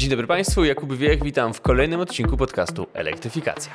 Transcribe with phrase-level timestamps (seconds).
[0.00, 3.72] Dzień dobry Państwu, Jakub Wiech, witam w kolejnym odcinku podcastu Elektryfikacja.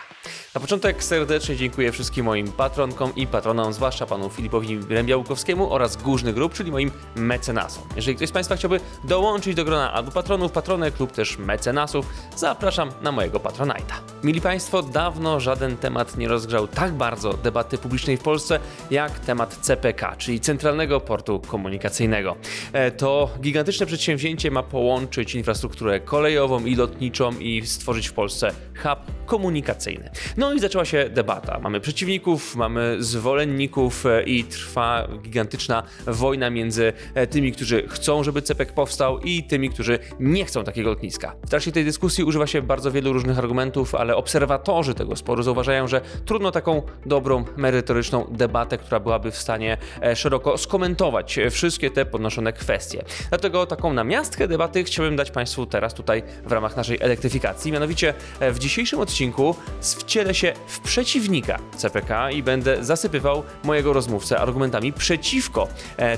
[0.55, 6.33] Na początek serdecznie dziękuję wszystkim moim patronkom i patronom, zwłaszcza panu Filipowi Rębiałkowskiemu oraz Górzny
[6.33, 7.83] Grup, czyli moim mecenasom.
[7.96, 12.92] Jeżeli ktoś z Państwa chciałby dołączyć do grona albo patronów, patronek lub też mecenasów, zapraszam
[13.01, 13.96] na mojego patronajta.
[14.23, 18.59] Mili Państwo, dawno żaden temat nie rozgrzał tak bardzo debaty publicznej w Polsce
[18.91, 22.35] jak temat CPK, czyli Centralnego Portu Komunikacyjnego.
[22.73, 28.51] E, To gigantyczne przedsięwzięcie ma połączyć infrastrukturę kolejową i lotniczą i stworzyć w Polsce
[28.83, 30.09] hub komunikacyjny.
[30.37, 31.59] No i zaczęła się debata.
[31.59, 38.41] Mamy przeciwników, mamy zwolenników e, i trwa gigantyczna wojna między e, tymi, którzy chcą, żeby
[38.41, 41.35] CPK powstał i tymi, którzy nie chcą takiego lotniska.
[41.45, 45.87] W trakcie tej dyskusji używa się bardzo wielu różnych argumentów, ale obserwatorzy tego sporu zauważają,
[45.87, 51.91] że trudno taką dobrą, merytoryczną debatę, która byłaby w stanie e, szeroko skomentować e, wszystkie
[51.91, 53.03] te podnoszone kwestie.
[53.29, 57.71] Dlatego taką namiastkę debaty chciałbym dać Państwu teraz tutaj w ramach naszej elektryfikacji.
[57.71, 64.40] Mianowicie e, w dzisiejszym odcinku wcielę się w przeciwnika CPK i będę zasypywał mojego rozmówcę
[64.40, 65.67] argumentami przeciwko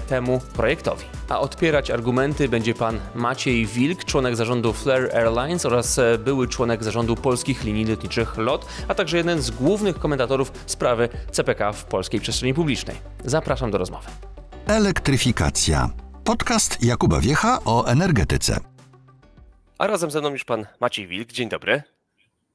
[0.08, 1.06] temu projektowi.
[1.30, 7.16] A odpierać argumenty będzie pan Maciej Wilk, członek zarządu Flair Airlines oraz były członek zarządu
[7.16, 12.54] polskich linii lotniczych LOT, a także jeden z głównych komentatorów sprawy CPK w polskiej przestrzeni
[12.54, 12.96] publicznej.
[13.26, 14.08] Zapraszam do rozmowy.
[14.68, 15.90] Elektryfikacja.
[16.24, 18.60] Podcast Jakuba Wiecha o energetyce.
[19.78, 21.32] A razem ze mną już pan Maciej Wilk.
[21.32, 21.84] Dzień dobry.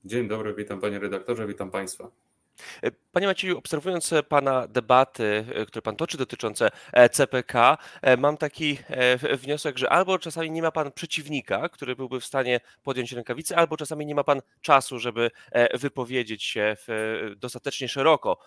[0.04, 2.10] Dzień dobry, witam panie redaktorze, witam państwa.
[2.82, 7.78] E, Panie Macieju, obserwując Pana debaty, e, które Pan toczy dotyczące e, CPK,
[8.18, 8.78] mam taki
[9.32, 13.76] wniosek, że albo czasami nie ma Pan przeciwnika, który byłby w stanie podjąć rękawice, albo
[13.76, 15.30] czasami nie ma Pan czasu, żeby
[15.74, 16.76] wypowiedzieć się
[17.36, 18.38] dostatecznie szeroko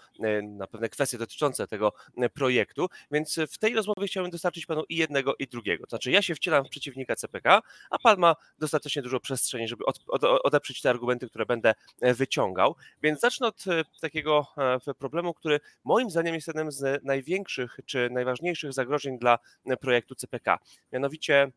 [0.44, 1.94] na pewne kwestie dotyczące tego
[2.34, 5.86] projektu, więc w tej rozmowie chciałbym dostarczyć Panu i jednego, i drugiego.
[5.86, 9.86] To znaczy ja się wcielam w przeciwnika CPK, a Pan ma dostatecznie dużo przestrzeni, żeby
[9.86, 12.76] od, od, odeprzeć te argumenty, które będę wyciągał.
[13.02, 13.66] Więc zacznę od
[14.02, 14.48] takiego
[14.88, 20.16] e, problemu, który moim zdaniem jest jednym z największych czy najważniejszych zagrożeń dla e, projektu
[20.16, 20.60] CPK.
[20.94, 21.52] Mianowicie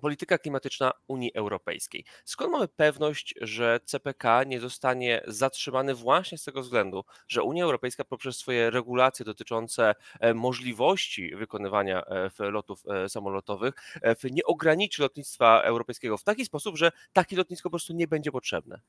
[0.00, 2.04] polityka klimatyczna Unii Europejskiej.
[2.24, 8.04] Skąd mamy pewność, że CPK nie zostanie zatrzymany właśnie z tego względu, że Unia Europejska
[8.04, 12.02] poprzez swoje regulacje dotyczące e, możliwości wykonywania
[12.38, 13.74] lotów samolotowych
[14.30, 18.80] nie ograniczy lotnictwa europejskiego w taki sposób, że takie lotnisko po prostu nie będzie potrzebne?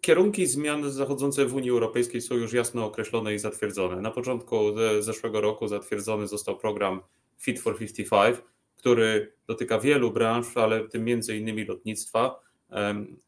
[0.00, 4.00] Kierunki zmian zachodzące w Unii Europejskiej są już jasno określone i zatwierdzone.
[4.00, 4.56] Na początku
[5.00, 7.00] zeszłego roku zatwierdzony został program
[7.38, 8.36] Fit for 55,
[8.76, 12.40] który dotyka wielu branż, ale w tym między innymi lotnictwa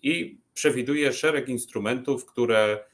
[0.03, 2.85] i przewiduje szereg instrumentów, które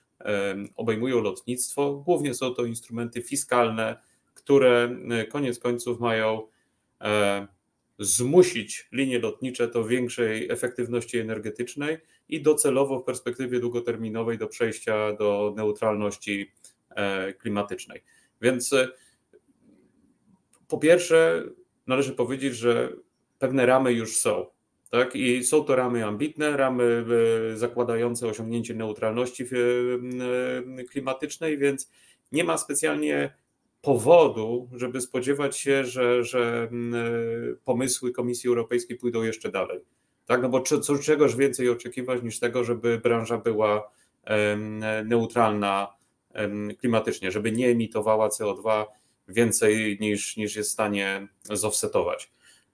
[0.76, 1.92] obejmują lotnictwo.
[1.92, 4.00] Głównie są to instrumenty fiskalne,
[4.34, 4.96] które
[5.30, 6.48] koniec końców mają
[7.98, 15.54] zmusić linie lotnicze do większej efektywności energetycznej i docelowo w perspektywie długoterminowej do przejścia do
[15.56, 16.52] neutralności
[16.90, 18.02] e, klimatycznej.
[18.42, 18.88] Więc e,
[20.68, 21.44] po pierwsze,
[21.86, 22.92] należy powiedzieć, że
[23.38, 24.46] pewne ramy już są.
[24.90, 25.16] Tak?
[25.16, 27.04] I są to ramy ambitne, ramy
[27.52, 29.44] e, zakładające osiągnięcie neutralności
[30.90, 31.90] klimatycznej, więc
[32.32, 33.34] nie ma specjalnie
[33.84, 39.80] powodu, żeby spodziewać się, że, że mm, e, pomysły Komisji Europejskiej pójdą jeszcze dalej.
[40.26, 43.90] Tak, no bo co, czegoż więcej oczekiwać niż tego, żeby branża była
[45.04, 45.96] neutralna
[46.78, 48.84] klimatycznie, żeby nie emitowała CO2
[49.28, 52.32] więcej niż, niż jest w stanie zoffsetować.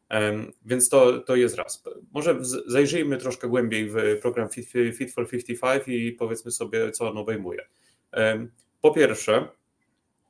[0.09, 1.84] Em, Więc to, to jest raz.
[2.12, 7.19] Może zajrzyjmy troszkę głębiej w program Fit, Fit for 55 i powiedzmy sobie, co on
[7.19, 7.66] obejmuje.
[8.81, 9.49] Po pierwsze,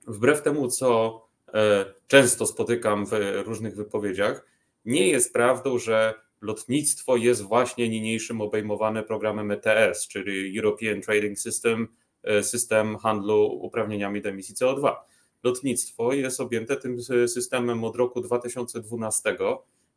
[0.06, 1.20] wbrew temu, co
[1.54, 3.10] e, często spotykam w
[3.44, 4.46] różnych wypowiedziach,
[4.84, 11.88] nie jest prawdą, że lotnictwo jest właśnie niniejszym obejmowane programem ETS, czyli European Trading System,
[12.22, 14.96] e, system handlu uprawnieniami do emisji CO2.
[15.42, 19.36] Lotnictwo jest objęte tym systemem od roku 2012,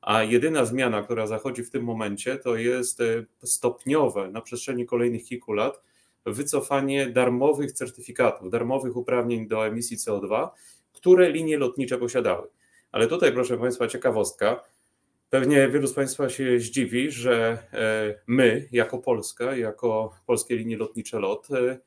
[0.01, 5.23] a jedyna zmiana, która zachodzi w tym momencie, to jest e, stopniowe na przestrzeni kolejnych
[5.23, 5.81] kilku lat
[6.25, 10.49] wycofanie darmowych certyfikatów, darmowych uprawnień do emisji CO2,
[10.93, 12.47] które linie lotnicze posiadały.
[12.91, 14.63] Ale tutaj, proszę Państwa, ciekawostka.
[15.29, 21.19] Pewnie wielu z Państwa się zdziwi, że e, my, jako Polska, jako polskie linie lotnicze
[21.19, 21.79] LOT, e,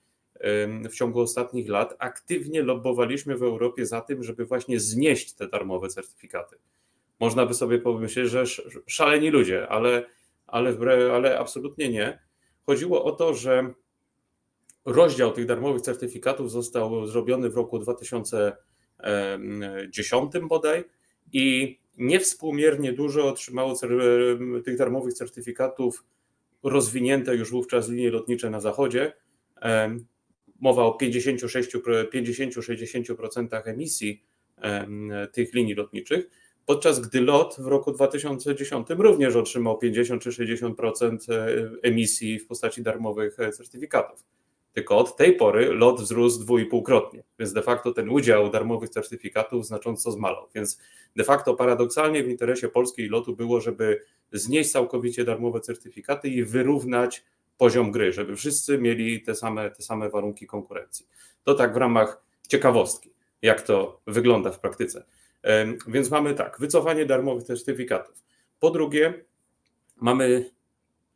[0.88, 5.88] w ciągu ostatnich lat aktywnie lobbowaliśmy w Europie za tym, żeby właśnie znieść te darmowe
[5.88, 6.56] certyfikaty.
[7.20, 10.06] Można by sobie pomyśleć, że sz- szaleni ludzie, ale,
[10.46, 10.76] ale,
[11.12, 12.18] ale absolutnie nie.
[12.62, 13.74] Chodziło o to, że
[14.86, 20.84] rozdział tych darmowych certyfikatów został zrobiony w roku 2010 bodaj
[21.32, 23.74] i niewspółmiernie dużo otrzymało
[24.64, 26.04] tych darmowych certyfikatów
[26.62, 29.12] rozwinięte już wówczas linie lotnicze na zachodzie.
[30.60, 34.22] Mowa o 50-60% emisji
[34.56, 36.30] em, tych linii lotniczych,
[36.66, 42.82] podczas gdy LOT w roku 2010 również otrzymał 50 czy 60% e, emisji w postaci
[42.82, 44.24] darmowych e, certyfikatów.
[44.76, 50.10] Tylko od tej pory LOT wzrósł dwuipółkrotnie, więc de facto ten udział darmowych certyfikatów znacząco
[50.10, 50.48] zmalał.
[50.54, 50.80] Więc
[51.16, 54.02] de facto paradoksalnie w interesie polskiej lotu było, żeby
[54.32, 57.24] znieść całkowicie darmowe certyfikaty i wyrównać
[57.58, 61.06] poziom gry, żeby wszyscy mieli te same, te same warunki konkurencji.
[61.44, 63.10] To tak w ramach ciekawostki,
[63.42, 65.04] jak to wygląda w praktyce.
[65.88, 68.24] Więc mamy tak, wycofanie darmowych certyfikatów.
[68.60, 69.24] Po drugie,
[69.96, 70.50] mamy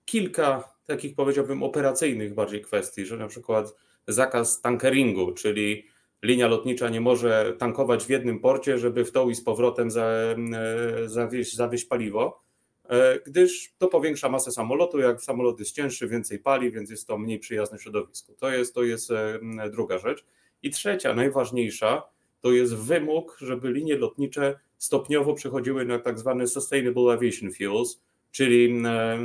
[0.04, 3.74] kilka takich powiedziałbym operacyjnych bardziej kwestii, że na przykład
[4.08, 5.86] zakaz tankeringu, czyli
[6.22, 11.08] linia lotnicza nie może tankować w jednym porcie, żeby w tą i z powrotem e,
[11.08, 12.42] zawieźć, zawieźć paliwo,
[12.88, 17.18] e, gdyż to powiększa masę samolotu, jak samolot jest cięższy, więcej pali, więc jest to
[17.18, 18.34] mniej przyjazne środowisku.
[18.34, 19.40] To jest, to jest e,
[19.70, 20.24] druga rzecz.
[20.62, 22.02] I trzecia, najważniejsza,
[22.40, 28.82] to jest wymóg, żeby linie lotnicze stopniowo przechodziły na tak zwane sustainable aviation fuels, czyli
[28.86, 29.18] e,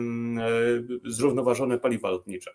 [1.06, 2.52] zrównoważone paliwa lotnicze.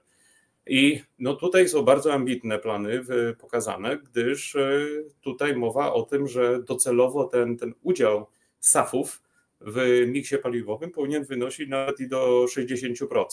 [0.67, 3.05] I no tutaj są bardzo ambitne plany
[3.39, 4.81] pokazane, gdyż e,
[5.21, 8.27] tutaj mowa o tym, że docelowo ten, ten udział
[8.61, 9.23] SAF-ów
[9.61, 13.25] w miksie paliwowym powinien wynosić nawet i do 60%.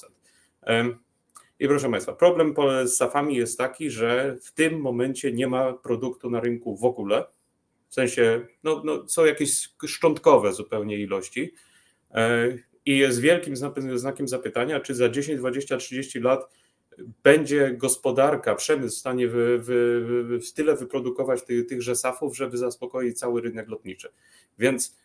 [0.62, 0.98] Em,
[1.60, 2.54] I proszę Państwa, problem
[2.86, 7.26] z SAF-ami jest taki, że w tym momencie nie ma produktu na rynku w ogóle.
[7.90, 11.54] W sensie, no, no, są jakieś szczątkowe zupełnie ilości.
[12.88, 16.50] E, I jest wielkim zna- znakiem zapytania, czy za 10, 20, 30 lat
[17.24, 23.70] będzie gospodarka, przemysł w stanie w tyle wyprodukować tych, tychże SAF-ów, żeby zaspokoić cały rynek
[23.70, 24.10] lotniczy.
[24.60, 24.98] Więc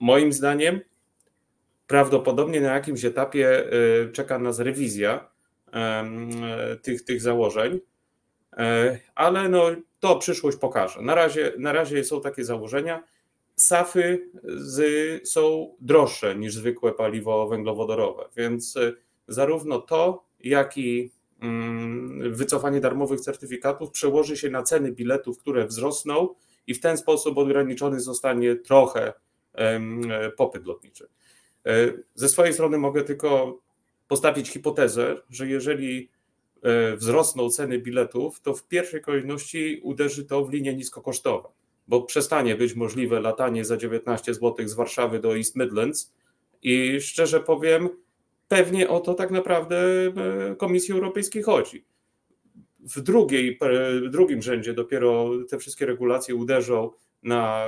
[0.00, 0.80] moim zdaniem
[1.86, 3.72] prawdopodobnie na jakimś etapie
[4.06, 5.30] y, czeka nas rewizja
[5.72, 7.80] e, tych, tych założeń,
[8.58, 9.66] E, ale no,
[10.00, 11.02] to przyszłość pokaże.
[11.02, 13.02] Na razie, na razie są takie założenia.
[13.58, 18.96] SAFy z, są droższe niż zwykłe paliwo węglowodorowe, więc y,
[19.28, 21.10] zarówno to, jak i
[21.40, 26.28] mm, wycofanie darmowych certyfikatów przełoży się na ceny biletów, które wzrosną
[26.66, 29.12] i w ten sposób ograniczony zostanie trochę
[30.36, 31.08] popyt lotniczy.
[31.66, 33.60] E, Ze swojej strony mogę tylko
[34.08, 36.10] postawić hipotezę, że jeżeli
[36.62, 41.48] e, wzrosną ceny biletów, to w pierwszej kolejności uderzy to w linie niskokosztowe,
[41.88, 46.14] bo przestanie być możliwe latanie za 19 zł z Warszawy do East Midlands
[46.62, 47.88] i szczerze powiem,
[48.48, 51.84] pewnie o to tak naprawdę e, Komisji Europejskiej chodzi.
[52.80, 53.58] W, drugiej,
[54.06, 56.90] w drugim rzędzie dopiero te wszystkie regulacje uderzą
[57.22, 57.66] na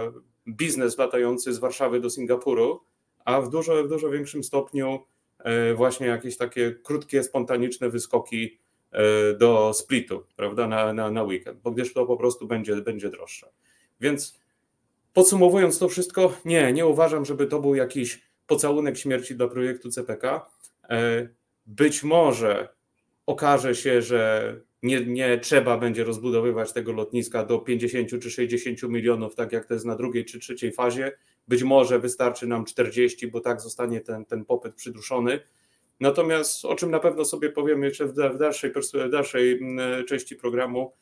[0.48, 2.80] biznes latający z Warszawy do Singapuru,
[3.24, 4.98] a w dużo, w dużo większym stopniu
[5.38, 8.58] e, właśnie jakieś takie krótkie, spontaniczne wyskoki
[8.92, 13.10] e, do Splitu, prawda, na, na, na weekend, bo gdyż to po prostu będzie, będzie
[13.10, 13.50] droższe.
[14.00, 14.40] Więc
[15.12, 20.46] podsumowując to wszystko, nie, nie uważam, żeby to był jakiś pocałunek śmierci dla projektu CPK.
[20.90, 21.28] E,
[21.66, 22.68] Być może
[23.26, 29.34] okaże się, że nie, nie trzeba będzie rozbudowywać tego lotniska do 50 czy 60 milionów,
[29.34, 31.12] tak jak to jest na drugiej czy trzeciej fazie.
[31.48, 35.40] Być może wystarczy nam 40, bo tak zostanie ten, ten popyt przyduszony.
[36.00, 40.04] Natomiast o czym na pewno sobie powiemy jeszcze w, da- w dalszej, w dalszej mm,
[40.04, 40.92] części programu,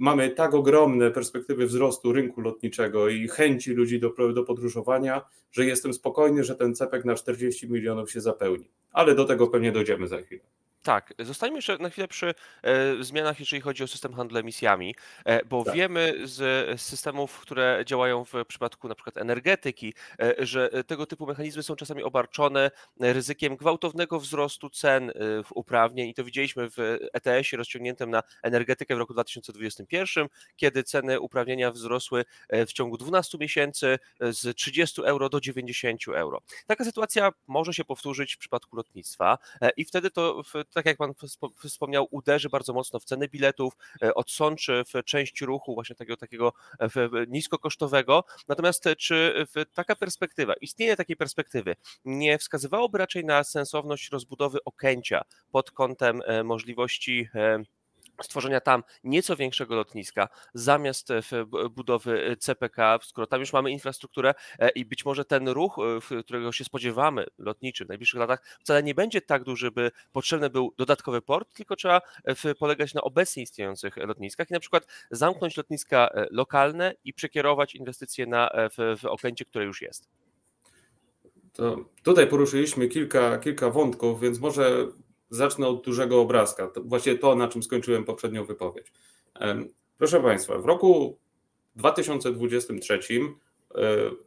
[0.00, 5.94] mamy tak ogromne perspektywy wzrostu rynku lotniczego i chęci ludzi do, do podróżowania, że jestem
[5.94, 8.70] spokojny, że ten cepek na 40 milionów się zapełni.
[8.92, 10.42] Ale do tego pewnie dojdziemy za chwilę.
[10.82, 14.94] Tak, zostańmy jeszcze na chwilę przy e, zmianach, jeżeli chodzi o system handlu emisjami,
[15.24, 15.74] e, bo Tak.
[15.74, 21.62] wiemy z systemów, które działają w przypadku na przykład energetyki, e, że tego typu mechanizmy
[21.62, 22.70] są czasami obarczone
[23.00, 25.12] ryzykiem gwałtownego wzrostu cen e,
[25.44, 31.20] w uprawnień i to widzieliśmy w ETS-ie rozciągniętym na energetykę w roku 2021, kiedy ceny
[31.20, 36.40] uprawnienia wzrosły e, w ciągu 12 miesięcy e, z 30 euro do 90 euro.
[36.66, 40.96] Taka sytuacja może się powtórzyć w przypadku lotnictwa e, i wtedy to, w- tak jak
[40.96, 43.72] Pan wspo- wspomniał, uderzy bardzo mocno w ceny biletów,
[44.02, 46.88] e, odsączy w część ruchu właśnie takiego, takiego e,
[47.28, 48.24] niskokosztowego.
[48.48, 55.22] Natomiast e, czy taka perspektywa, istnienie takiej perspektywy nie wskazywałoby raczej na sensowność rozbudowy Okęcia
[55.52, 57.28] pod kątem możliwości
[58.22, 61.20] stworzenia tam nieco większego lotniska zamiast e,
[61.70, 65.76] budowy e, CPK, skoro tam już mamy infrastrukturę e, i być może ten ruch,
[66.24, 70.74] którego się spodziewamy, lotniczy w najbliższych latach, wcale nie będzie tak duży, by potrzebny był
[70.76, 72.00] dodatkowy port, tylko trzeba
[72.58, 78.50] polegać na obecnie istniejących lotniskach i na przykład zamknąć lotniska lokalne i przekierować inwestycje na,
[78.54, 80.08] w, w Okęcie, które już jest.
[81.52, 84.86] To tutaj poruszyliśmy kilka, kilka wątków, więc może
[85.30, 86.66] zacznę od dużego obrazka.
[86.66, 88.92] To właśnie to, na czym skończyłem poprzednią wypowiedź.
[89.98, 91.18] Proszę Państwa, w roku
[91.76, 92.98] 2023
[93.74, 93.80] e,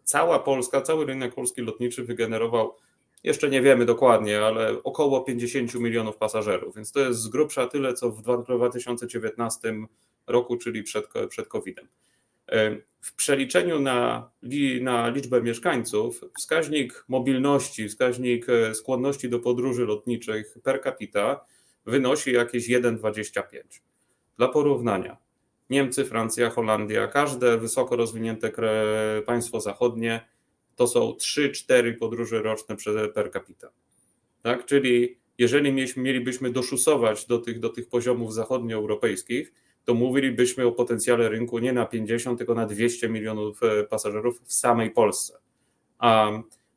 [0.03, 2.75] cała Polska, cały rynek polski lotniczy wygenerował,
[3.24, 7.93] jeszcze nie wiemy dokładnie, ale około 50 milionów pasażerów, więc to jest z grubsza tyle,
[7.93, 9.74] co w 2019
[10.27, 11.88] roku, czyli przed, przed COVID-em.
[12.51, 14.31] E, W przeliczeniu na,
[14.81, 21.45] na liczbę mieszkańców, wskaźnik mobilności, wskaźnik e, skłonności do podróży lotniczych per capita
[21.85, 23.43] wynosi jakieś 1,25.
[24.38, 25.17] Dla porównania,
[25.69, 28.51] Niemcy, Francja, Holandia, każde wysoko rozwinięte
[29.25, 30.33] państwo zachodnie
[30.75, 32.75] to są 3-4 podróże roczne
[33.13, 33.69] per capita.
[34.41, 34.65] Tak?
[34.65, 39.53] Czyli jeżeli mielibyśmy doszusować do tych, do tych poziomów zachodnioeuropejskich,
[39.86, 44.54] to mówilibyśmy o potencjale rynku nie na 50, tylko na 200 milionów e, pasażerów w
[44.54, 45.38] samej Polsce.
[46.00, 46.32] A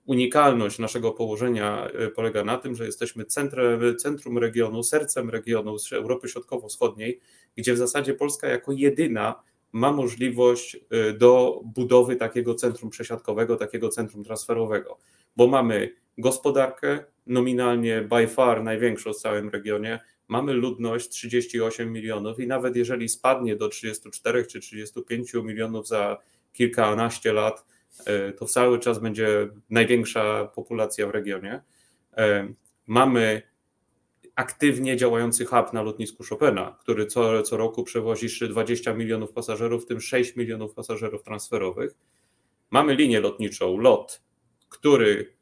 [0.06, 5.92] unikalność naszego położenia e, polega na tym, że jesteśmy centrum, centrum regionu, sercem regionu z
[5.92, 7.20] Europy Środkowo-Wschodniej,
[7.56, 13.88] gdzie w zasadzie Polska jako jedyna ma możliwość y, do budowy takiego centrum przesiadkowego, takiego
[13.88, 14.98] centrum transferowego,
[15.36, 22.46] bo mamy gospodarkę nominalnie by far największą w całym regionie, mamy ludność 38 milionów i
[22.46, 26.18] nawet jeżeli spadnie do 34 czy 35 milionów za
[26.52, 27.66] kilkanaście lat,
[28.00, 31.62] y, to cały czas będzie największa populacja w regionie.
[32.18, 32.54] Y,
[32.86, 33.42] Mamy
[34.34, 39.86] aktywnie działający hub na lotnisku Chopina, który co, co roku przewozi 20 milionów pasażerów, w
[39.86, 41.94] tym 6 milionów pasażerów transferowych.
[42.70, 44.22] Mamy linię lotniczą LOT,
[44.68, 45.32] który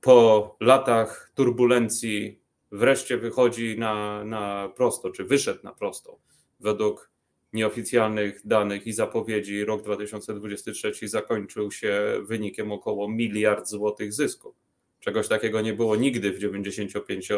[0.00, 2.40] po latach turbulencji
[2.72, 6.18] wreszcie wychodzi na, na prosto, czy wyszedł na prosto.
[6.60, 7.10] Według
[7.52, 14.54] nieoficjalnych danych i zapowiedzi rok 2023 zakończył się wynikiem około miliard złotych zysku.
[15.00, 17.28] Czegoś takiego nie było nigdy w 95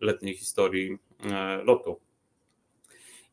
[0.00, 2.00] letniej historii e, lotu.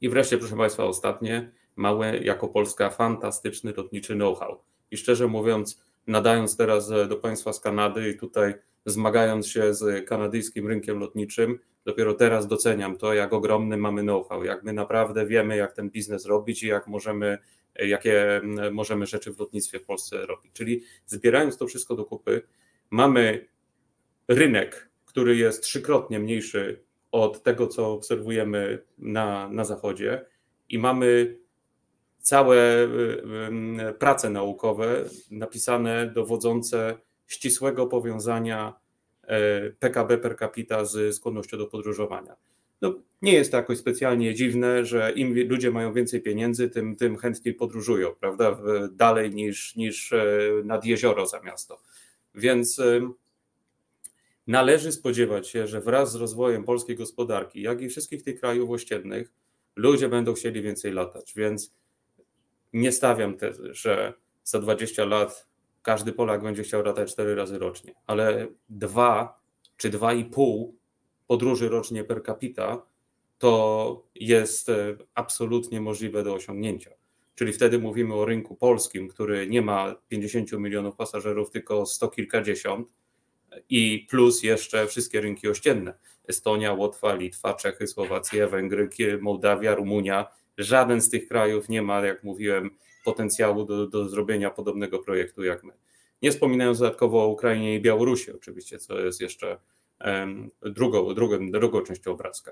[0.01, 4.61] I wreszcie, proszę Państwa, ostatnie, małe jako Polska fantastyczny lotniczy know-how.
[4.91, 8.53] I szczerze mówiąc, nadając teraz do Państwa z Kanady i tutaj
[8.85, 14.63] zmagając się z kanadyjskim rynkiem lotniczym, dopiero teraz doceniam to, jak ogromny mamy know-how, jak
[14.63, 17.37] my naprawdę wiemy, jak ten biznes robić i jak możemy,
[17.75, 20.51] jakie możemy rzeczy w lotnictwie w Polsce robić.
[20.53, 22.41] Czyli zbierając to wszystko do kupy,
[22.89, 23.47] mamy
[24.27, 30.25] rynek, który jest trzykrotnie mniejszy od tego, co obserwujemy na, na Zachodzie,
[30.69, 31.37] i mamy
[32.17, 32.87] całe
[33.99, 38.73] prace naukowe napisane dowodzące ścisłego powiązania
[39.23, 42.35] e, PKB per capita z skłonnością do podróżowania.
[42.81, 47.17] No, nie jest to jakoś specjalnie dziwne, że im ludzie mają więcej pieniędzy, tym, tym
[47.17, 48.57] chętniej podróżują, prawda,
[48.91, 50.25] dalej niż, niż e,
[50.63, 51.81] nad jezioro za miasto.
[52.35, 53.13] Więc em,
[54.47, 59.31] należy spodziewać się, że wraz z rozwojem polskiej gospodarki, jak i wszystkich tych krajów ościennych,
[59.75, 61.73] ludzie będą chcieli więcej latać, więc
[62.73, 64.13] nie stawiam tezy, że
[64.43, 65.47] za 20 lat
[65.85, 69.39] każdy Polak będzie chciał latać 4 razy rocznie, ale dwa
[69.77, 70.75] czy dwa i pół
[71.27, 72.85] podróży rocznie per capita
[73.37, 76.91] to jest e, absolutnie możliwe do osiągnięcia.
[77.35, 82.87] Czyli wtedy mówimy o rynku polskim, który nie ma 50 milionów pasażerów, tylko sto kilkadziesiąt
[83.69, 85.93] i plus jeszcze wszystkie rynki ościenne.
[86.27, 88.89] Estonia, Łotwa, Litwa, Czechy, Słowacja, Węgry,
[89.21, 90.27] Mołdawia, Rumunia.
[90.57, 92.69] Żaden z tych krajów nie ma, jak mówiłem,
[93.05, 95.73] potencjału do, do zrobienia podobnego projektu jak my.
[96.21, 99.57] Nie wspominając dodatkowo o Ukrainie i Białorusi, oczywiście, co jest jeszcze
[100.61, 102.51] drugą, drugą, drugą częścią obrazka.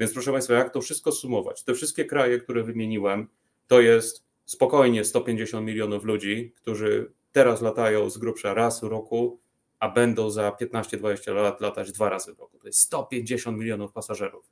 [0.00, 1.64] Więc proszę Państwa, jak to wszystko sumować?
[1.64, 3.28] Te wszystkie kraje, które wymieniłem,
[3.66, 9.40] to jest spokojnie 150 milionów ludzi, którzy teraz latają z grubsza raz w roku,
[9.78, 12.58] a będą za 15-20 lat latać dwa razy w roku.
[12.58, 14.44] To jest 150 milionów pasażerów.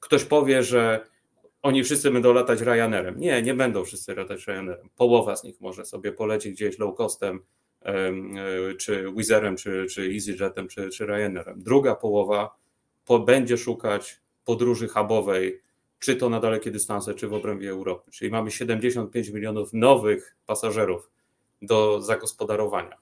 [0.00, 1.06] Ktoś powie, że
[1.68, 3.18] oni wszyscy będą latać Ryanerem.
[3.18, 4.88] Nie, nie będą wszyscy latać Ryanerem.
[4.96, 7.40] Połowa z nich może sobie polecieć gdzieś low costem,
[7.80, 11.62] em, e, czy Wizerem, czy, czy EasyJetem, czy, czy Ryanerem.
[11.62, 12.56] Druga połowa
[13.04, 15.62] po, będzie szukać podróży hubowej,
[15.98, 18.10] czy to na dalekie dystanse, czy w obrębie Europy.
[18.10, 21.10] Czyli mamy 75 milionów nowych pasażerów
[21.62, 22.96] do zagospodarowania.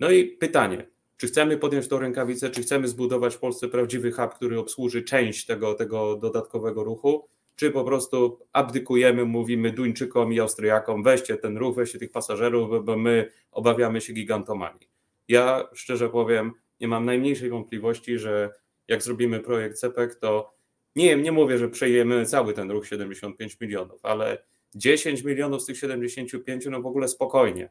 [0.00, 0.86] No i pytanie,
[1.16, 5.46] czy chcemy podjąć tą rękawicę, czy chcemy zbudować w Polsce prawdziwy hub, który obsłuży część
[5.46, 7.28] tego, tego dodatkowego ruchu,
[7.60, 12.96] czy po prostu abdykujemy, mówimy Duńczykom i Austriakom, weźcie ten ruch, weźcie tych pasażerów, bo-
[12.96, 14.88] my obawiamy się gigantomanii.
[15.28, 18.50] Ja szczerze powiem, nie mam najmniejszej wątpliwości, że
[18.88, 20.54] jak zrobimy projekt CEPEK, to
[20.96, 24.42] nie, nie mówię, że przejmiemy cały ten ruch 75 milionów, ale
[24.74, 27.70] 10 milionów z tych 75, no w ogóle spokojnie.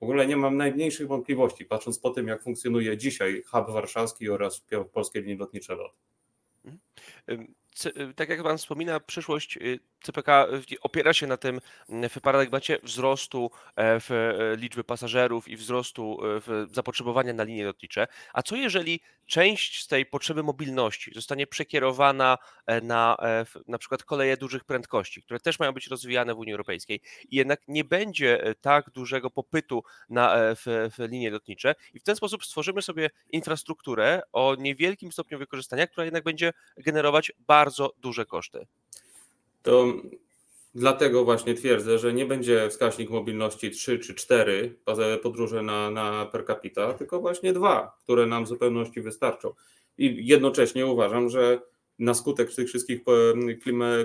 [0.00, 4.66] W ogóle nie mam najmniejszych wątpliwości, patrząc po tym, jak funkcjonuje dzisiaj hub warszawski oraz
[4.92, 5.92] polskie linie lotnicze LOT.
[8.16, 10.46] Tak jak Pan wspomina, przyszłość y, CPK
[10.80, 16.66] opiera się na tym w paradygmacie wzrostu e, w e, liczby pasażerów i wzrostu e,
[16.74, 18.06] zapotrzebowania na linie lotnicze.
[18.32, 19.00] A co jeżeli
[19.32, 22.38] część z tej potrzeby mobilności zostanie przekierowana
[22.82, 23.16] na
[23.68, 27.60] na przykład koleje dużych prędkości, które też mają być rozwijane w Unii Europejskiej i jednak
[27.68, 32.82] nie będzie tak dużego popytu na w, w linie lotnicze i w ten sposób stworzymy
[32.82, 38.66] sobie infrastrukturę o niewielkim stopniu wykorzystania, która jednak będzie generować bardzo duże koszty.
[39.62, 39.86] To
[40.74, 44.78] dlatego właśnie twierdzę, że nie będzie wskaźnik mobilności 3 czy 4
[45.22, 49.52] podróże na, na per capita, tylko właśnie dwa, które nam w zupełności wystarczą.
[49.98, 51.60] I jednocześnie uważam, że
[51.98, 53.00] na skutek tych wszystkich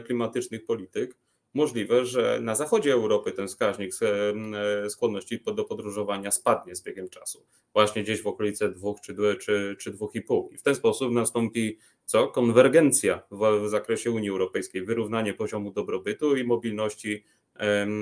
[0.05, 1.15] klimatycznych polityk
[1.53, 7.45] możliwe, że na zachodzie Europy ten wskaźnik e, skłonności do podróżowania spadnie z biegiem czasu.
[7.73, 10.53] Właśnie gdzieś w okolice 2 czy, czy, czy 2,5.
[10.53, 12.27] I w ten sposób nastąpi co?
[12.27, 17.23] Konwergencja w, w zakresie Unii Europejskiej, wyrównanie poziomu dobrobytu i mobilności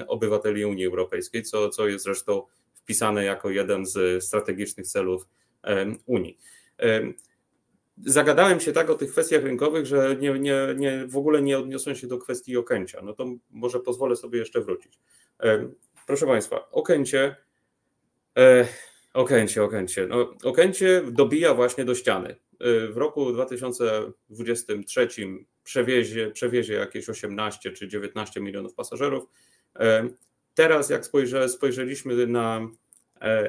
[0.07, 5.27] obywateli Unii Europejskiej, co, co jest zresztą wpisane jako jeden z strategicznych celów
[6.05, 6.37] Unii.
[7.97, 11.95] Zagadałem się tak o tych kwestiach rynkowych, że nie, nie, nie, w ogóle nie odniosłem
[11.95, 13.01] się do kwestii Okęcia.
[13.01, 14.99] No to może pozwolę sobie jeszcze wrócić.
[16.07, 17.35] Proszę Państwa, Okęcie,
[18.37, 18.67] e,
[19.13, 20.07] Okęcie, Okęcie.
[20.07, 22.29] No, Okęcie dobija właśnie do ściany.
[22.29, 25.07] E, w roku 2023
[25.63, 29.25] przewiezie, przewiezie jakieś 18 czy 19 milionów pasażerów.
[29.79, 30.09] E,
[30.53, 31.05] teraz, jak
[31.47, 32.84] spojrzeliśmy na E,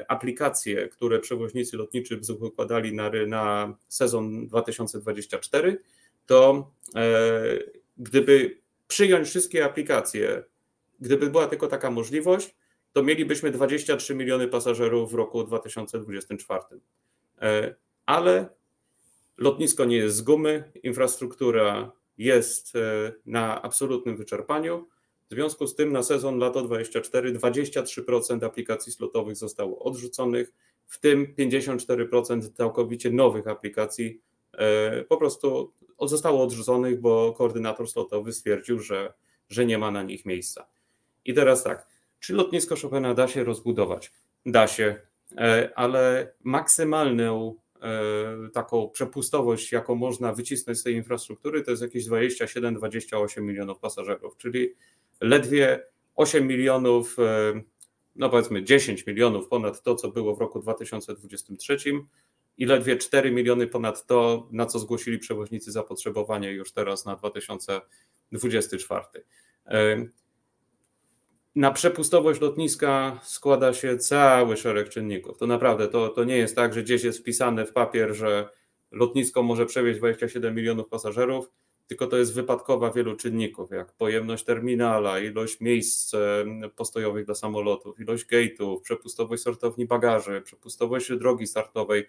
[0.07, 5.77] aplikacje, które przewoźnicy lotniczy wykładali na, na sezon 2024,
[6.25, 7.33] to e,
[7.97, 8.57] gdyby
[8.87, 10.43] przyjąć wszystkie aplikacje,
[10.99, 12.55] gdyby była tylko taka możliwość,
[12.93, 16.63] to mielibyśmy 23 miliony pasażerów w roku 2024.
[17.41, 18.49] E, ale
[19.37, 22.73] lotnisko nie jest z gumy, infrastruktura jest
[23.25, 24.87] na absolutnym wyczerpaniu.
[25.29, 30.53] W związku z tym na sezon lato 24 23% aplikacji slotowych zostało odrzuconych,
[30.87, 34.21] w tym 54% całkowicie nowych aplikacji
[34.53, 39.13] e, po prostu zostało odrzuconych, bo koordynator slotowy stwierdził, że,
[39.49, 40.67] że nie ma na nich miejsca.
[41.25, 41.87] I teraz tak,
[42.19, 44.11] czy lotnisko Chopina da się rozbudować?
[44.45, 44.95] Da się,
[45.37, 52.05] e, ale maksymalną e, taką przepustowość, jaką można wycisnąć z tej infrastruktury, to jest jakieś
[52.07, 54.73] 27-28 milionów pasażerów, czyli
[55.21, 55.83] ledwie
[56.15, 57.61] 8 milionów, e,
[58.15, 61.77] no powiedzmy 10 milionów ponad to, co było w roku 2023
[62.57, 69.05] i ledwie 4 miliony ponad to, na co zgłosili przewoźnicy zapotrzebowanie już teraz na 2024.
[69.65, 70.05] E,
[71.55, 75.37] na przepustowość lotniska składa się cały szereg czynników.
[75.37, 78.49] To naprawdę to, to nie jest tak, że gdzieś jest wpisane w papier, że
[78.91, 81.51] lotnisko może przewieźć 27 milionów pasażerów
[81.87, 86.11] tylko to jest wypadkowa wielu czynników, jak pojemność terminala, ilość miejsc
[86.75, 92.07] postojowych dla samolotów, ilość gate'ów, przepustowość sortowni bagaży, przepustowość drogi startowej.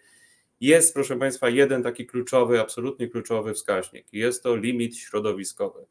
[0.60, 4.06] Jest, proszę Państwa, jeden taki kluczowy, absolutnie kluczowy wskaźnik.
[4.12, 5.86] Jest to limit środowiskowy.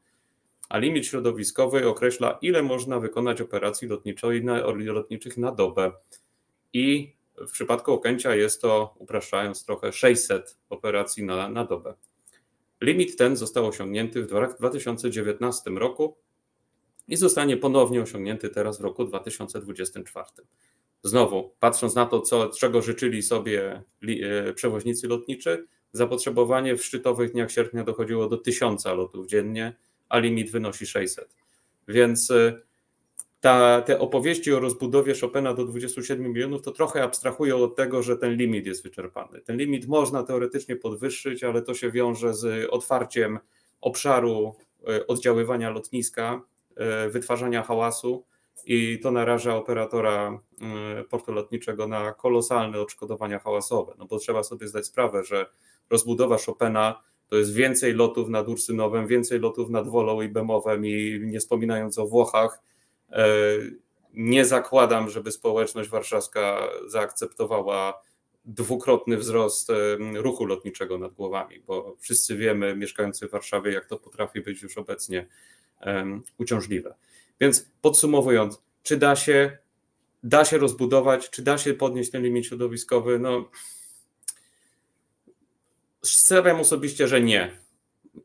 [0.70, 5.92] A limit środowiskowy określa, ile można wykonać operacji lotniczych na dobę.
[6.74, 7.16] I
[7.48, 11.94] w przypadku Okęcia jest to, upraszczając trochę, 600 operacji na, na dobę.
[12.82, 16.18] Limit ten został osiągnięty w 2019 roku
[17.08, 20.26] i zostanie ponownie osiągnięty teraz w roku 2024.
[21.04, 27.52] Znowu, patrząc na to, co, czego życzyli sobie e, przewoźnicy lotniczy, zapotrzebowanie w szczytowych dniach
[27.52, 29.76] sierpnia dochodziło do 1000 lotów dziennie,
[30.10, 31.36] a limit wynosi 600.
[31.88, 32.62] Więc e,
[33.48, 38.18] ta, te opowieści o rozbudowie Chopina do 27 milionów to trochę abstrahują od tego, że
[38.18, 39.42] ten limit jest wyczerpany.
[39.42, 43.40] Ten limit można teoretycznie podwyższyć, ale to się wiąże z otwarciem
[43.82, 44.56] obszaru
[44.88, 46.42] e, oddziaływania lotniska,
[46.76, 48.26] e, wytwarzania hałasu
[48.66, 50.40] i to naraża operatora
[51.00, 53.94] e, portu lotniczego na kolosalne odszkodowania hałasowe.
[53.98, 55.46] No bo trzeba sobie zdać sprawę, że
[55.90, 61.20] rozbudowa Chopina to jest więcej lotów nad Ursynowem, więcej lotów nad Wolą i Bemowem i
[61.24, 62.62] nie wspominając o Włochach,
[64.14, 68.02] nie zakładam, żeby społeczność warszawska zaakceptowała
[68.46, 69.76] dwukrotny wzrost e,
[70.22, 74.78] ruchu lotniczego nad głowami, bo wszyscy wiemy, mieszkający w Warszawie, jak to potrafi być już
[74.78, 75.28] obecnie
[76.38, 76.96] uciążliwe.
[77.40, 79.58] Więc podsumowując, czy da się,
[80.24, 83.20] da się rozbudować, czy da się podnieść ten limit środowiskowy?
[83.20, 83.50] No,
[86.02, 87.58] stawiam osobiście, że nie.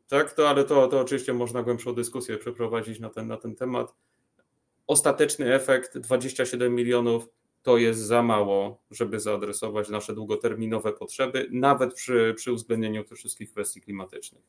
[0.08, 3.94] Tak, to, ale to, to oczywiście można głębszą dyskusję przeprowadzić na ten, na ten temat
[4.86, 7.28] ostateczny efekt 27 milionów
[7.62, 13.50] to jest za mało, żeby zaadresować nasze długoterminowe potrzeby, nawet przy, przy uwzględnieniu tych wszystkich
[13.50, 14.42] kwestii klimatycznych.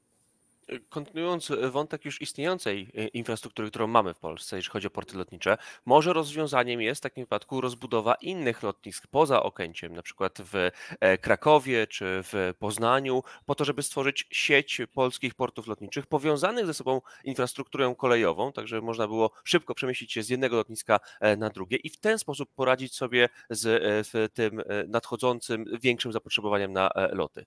[0.90, 5.18] Kontynuując e, wątek już istniejącej e, infrastruktury, którą mamy w Polsce, jeśli chodzi o porty
[5.18, 10.70] lotnicze, może rozwiązaniem jest w takim wypadku rozbudowa innych lotnisk poza Okęciem, na przykład w
[11.00, 16.74] e, Krakowie czy w Poznaniu, po to, żeby stworzyć sieć polskich portów lotniczych powiązanych ze
[16.74, 21.00] sobą infrastrukturą kolejową, tak żeby można było szybko przemieścić się z jednego lotniska
[21.38, 27.46] na drugie i w ten sposób poradzić sobie z tym nadchodzącym większym zapotrzebowaniem na loty.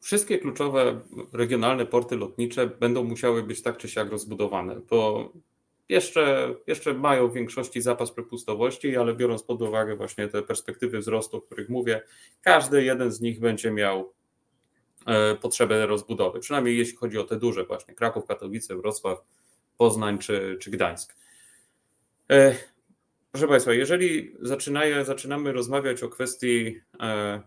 [0.00, 1.00] Wszystkie kluczowe
[1.32, 5.32] regionalne porty lotnicze będą musiały być tak czy siak rozbudowane, bo
[5.88, 11.36] jeszcze, jeszcze mają w większości zapas przepustowości, ale biorąc pod uwagę właśnie te perspektywy wzrostu,
[11.36, 12.02] o których mówię,
[12.42, 14.12] każdy jeden z nich będzie miał
[15.06, 19.18] e, potrzebę rozbudowy, przynajmniej jeśli chodzi o te duże właśnie, Kraków, Katowice, Wrocław,
[19.76, 21.16] Poznań czy, czy Gdańsk.
[22.30, 22.54] E,
[23.32, 24.34] proszę Państwa, jeżeli
[25.04, 27.42] zaczynamy rozmawiać o kwestii e,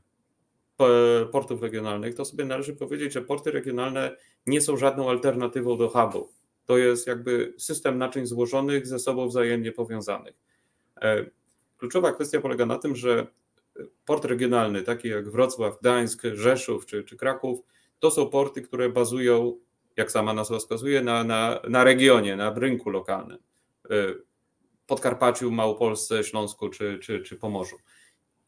[1.32, 4.15] portów regionalnych, to sobie należy powiedzieć, że porty regionalne
[4.46, 6.30] nie są żadną alternatywą do hubu.
[6.65, 10.36] To jest jakby system naczyń złożonych, ze sobą wzajemnie powiązanych.
[11.02, 11.26] E,
[11.78, 13.28] kluczowa kwestia polega na tym, że
[14.06, 17.60] port regionalny, taki jak Wrocław, Gdańsk, Rzeszów czy, czy Kraków,
[18.00, 19.60] to są porty, które bazują,
[19.98, 23.38] jak sama nazwa wskazuje, na, na, na regionie, na rynku lokalnym.
[23.89, 24.13] E,
[24.88, 27.76] Podkarpaciu, Małopolsce, Śląsku czy, czy, czy Pomorzu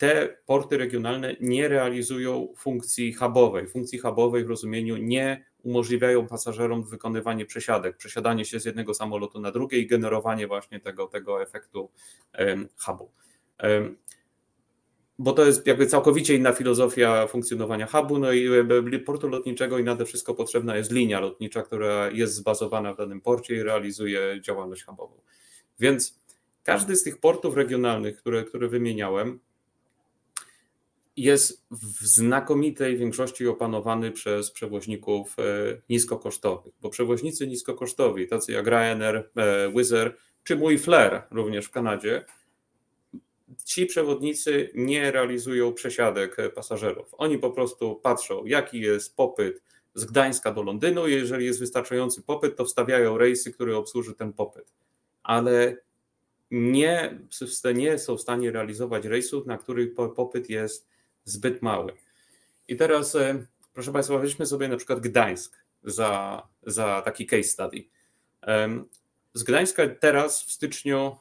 [0.03, 3.67] te porty regionalne nie realizują funkcji hubowej.
[3.67, 9.51] Funkcji hubowej w rozumieniu nie umożliwiają pasażerom wykonywanie przesiadek, przesiadanie się z jednego samolotu na
[9.51, 11.89] drugie i generowanie właśnie tego, tego efektu
[12.77, 13.11] hubu.
[15.19, 18.47] Bo to jest jakby całkowicie inna filozofia funkcjonowania hubu, no i
[18.93, 23.21] e, portu lotniczego i nade wszystko potrzebna jest linia lotnicza, która jest zbazowana w danym
[23.21, 25.21] porcie i realizuje działalność hubową.
[25.79, 26.21] Więc
[26.63, 29.39] każdy z tych portów regionalnych, które, które wymieniałem,
[31.17, 35.43] jest w znakomitej większości opanowany przez przewoźników e,
[35.89, 39.93] niskokosztowych, bo przewoźnicy niskokosztowi, tacy jak Ryanair, e, Wizz
[40.43, 42.25] czy mój Flair również w Kanadzie,
[43.65, 47.15] ci przewodnicy nie realizują przesiadek pasażerów.
[47.17, 49.61] Oni po prostu patrzą, jaki jest popyt
[49.95, 51.07] z Gdańska do Londynu.
[51.07, 54.73] Jeżeli jest wystarczający popyt, to wstawiają rejsy, które obsłuży ten popyt.
[55.23, 55.77] Ale
[56.51, 57.19] nie,
[57.75, 60.92] nie są w stanie realizować rejsów, na których popyt jest
[61.25, 61.93] zbyt mały.
[62.67, 67.83] I teraz, e, proszę Państwa, weźmy sobie na przykład Gdańsk za, za taki case study.
[69.33, 71.17] Z Gdańska teraz w styczniu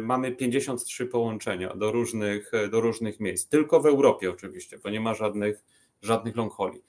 [0.00, 3.48] mamy 53 połączenia do różnych, do różnych miejsc.
[3.48, 5.64] Tylko w Europie oczywiście, bo nie ma żadnych,
[6.02, 6.82] żadnych long holi.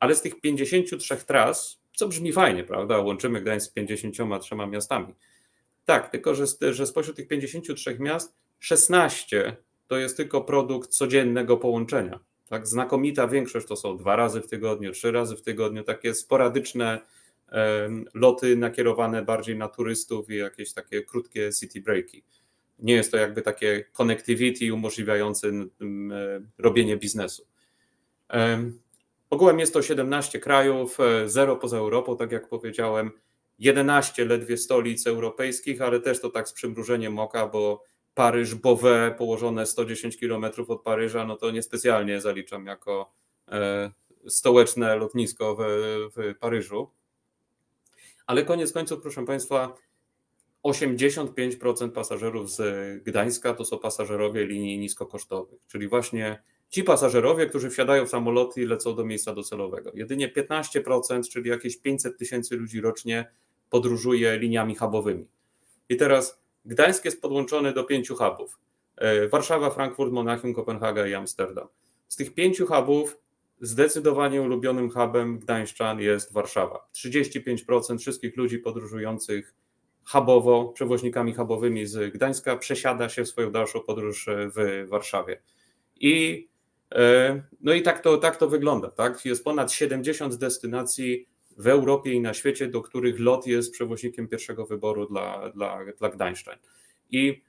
[0.00, 2.98] Ale z tych 53 tras, co brzmi fajnie, prawda?
[2.98, 5.14] Łączymy Gdańsk z 53 miastami.
[5.84, 12.20] Tak, tylko że, że spośród tych 53 miast 16 to jest tylko produkt codziennego połączenia.
[12.48, 17.00] Tak, znakomita większość to są dwa razy w tygodniu, trzy razy w tygodniu, takie sporadyczne
[18.14, 22.24] loty nakierowane bardziej na turystów i jakieś takie krótkie city breaki.
[22.78, 25.48] Nie jest to jakby takie connectivity umożliwiające
[26.58, 27.46] robienie biznesu.
[29.30, 33.10] Ogółem jest to 17 krajów, 0 e, poza Europą, tak jak powiedziałem,
[33.58, 39.66] 11 ledwie stolic europejskich, ale też to tak z przymrużeniem oka, bo Paryż, Beauvais, położone
[39.66, 43.12] 110 km od Paryża, no to niespecjalnie zaliczam jako
[43.48, 43.90] e,
[44.28, 45.62] stołeczne lotnisko w,
[46.16, 46.90] w Paryżu.
[48.26, 49.76] Ale koniec końców, proszę Państwa,
[50.64, 52.62] 85% pasażerów z
[53.04, 58.66] Gdańska to są pasażerowie linii niskokosztowych, czyli właśnie ci pasażerowie, którzy wsiadają w samoloty i
[58.66, 59.90] lecą do miejsca docelowego.
[59.94, 63.30] Jedynie 15%, czyli jakieś 500 tysięcy ludzi rocznie
[63.70, 65.26] podróżuje liniami hubowymi.
[65.88, 68.58] I teraz Gdańsk jest podłączony do pięciu hubów.
[68.96, 71.68] E, Warszawa, Frankfurt, Monachium, Kopenhaga i Amsterdam.
[72.08, 73.18] Z tych pięciu hubów
[73.60, 76.88] zdecydowanie ulubionym hubem Gdańszczan jest Warszawa.
[76.94, 79.54] 35% wszystkich ludzi podróżujących
[80.06, 85.42] hubowo, przewoźnikami hubowymi z Gdańska przesiada się w swoją dalszą podróż e, w Warszawie.
[85.96, 86.48] I
[86.94, 88.90] e, no i tak to, tak to wygląda.
[88.90, 89.24] Tak?
[89.24, 94.66] Jest ponad 70 destynacji w Europie i na świecie, do których lot jest przewoźnikiem pierwszego
[94.66, 96.58] wyboru dla, dla, dla Gdańszczan.
[97.10, 97.42] I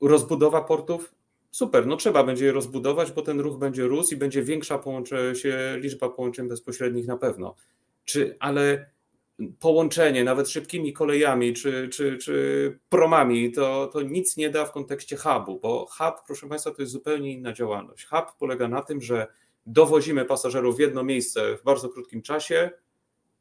[0.00, 1.14] rozbudowa portów,
[1.50, 4.80] super, no trzeba będzie je rozbudować, bo ten ruch będzie rósł i będzie większa
[5.34, 7.54] się, liczba połączeń bezpośrednich na pewno.
[8.04, 8.90] Czy, ale
[9.60, 15.16] połączenie nawet szybkimi kolejami czy, czy, czy promami, to, to nic nie da w kontekście
[15.16, 18.06] hubu, bo hub, proszę Państwa, to jest zupełnie inna działalność.
[18.06, 19.26] Hub polega na tym, że
[19.66, 22.70] dowozimy pasażerów w jedno miejsce w bardzo krótkim czasie,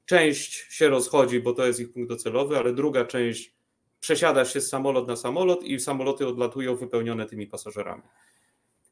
[0.06, 3.56] Część się rozchodzi, bo to jest ich punkt docelowy, ale druga część
[4.00, 8.04] przesiadasz się z samolot na samolot i samoloty odlatują wypełnione tymi pasażerami.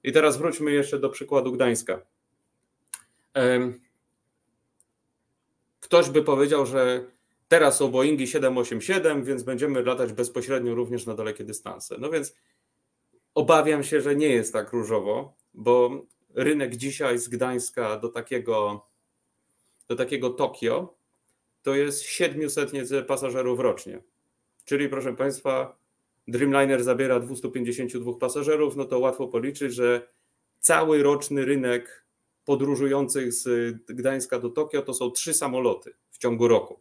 [0.04, 2.02] I teraz wróćmy jeszcze do przykładu Gdańska.
[5.80, 7.06] Ktoś by powiedział, że
[7.48, 11.96] teraz są Boeingi 787, więc będziemy latać bezpośrednio również na dalekie dystanse.
[12.00, 12.36] No więc
[13.36, 18.86] obawiam się, że nie jest tak różowo, bo rynek dzisiaj z Gdańska do takiego,
[19.88, 21.03] do takiego Tokio
[21.64, 24.02] to jest 700 nieco pasażerów rocznie.
[24.66, 25.78] Czyli proszę Państwa,
[26.28, 30.08] Dreamliner zabiera 252 pasażerów, no to łatwo policzyć, że
[30.60, 32.06] cały roczny rynek
[32.46, 33.48] podróżujących z
[33.86, 36.80] Gdańska do Tokio to są trzy samoloty w ciągu roku.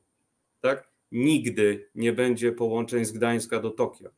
[0.60, 0.88] Tak?
[1.12, 4.10] Nigdy nie będzie połączeń z Gdańska do Tokio,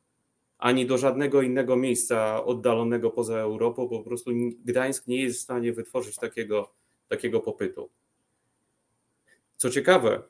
[0.59, 4.31] ani do żadnego innego miejsca oddalonego poza Europą, po prostu
[4.65, 6.73] Gdańsk nie jest w stanie wytworzyć takiego,
[7.09, 7.91] takiego popytu.
[9.57, 10.23] Co ciekawe,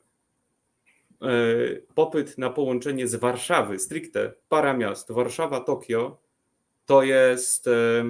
[1.95, 6.11] popyt na połączenie z Warszawy, stricte para miast, Warszawa-Tokio,
[6.85, 8.05] to jest e,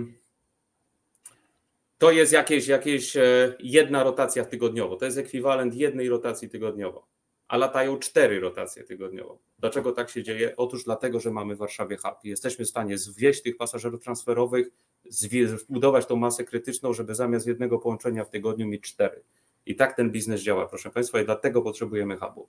[1.98, 4.96] to jest jakieś, jakieś e, jedna rotacja tygodniowo.
[4.96, 7.08] To jest ekwiwalent jednej rotacji tygodniowo,
[7.48, 9.39] a latają cztery rotacje tygodniowo.
[9.60, 10.56] Dlaczego tak się dzieje?
[10.58, 14.68] Otóż dlatego, że mamy w Warszawie hub i jesteśmy w stanie zwieść tych pasażerów transferowych,
[15.10, 19.24] zbudować tą masę krytyczną, żeby zamiast jednego połączenia w tygodniu mieć cztery.
[19.65, 22.48] I tak ten biznes działa, proszę Państwa, i dlatego potrzebujemy hubu.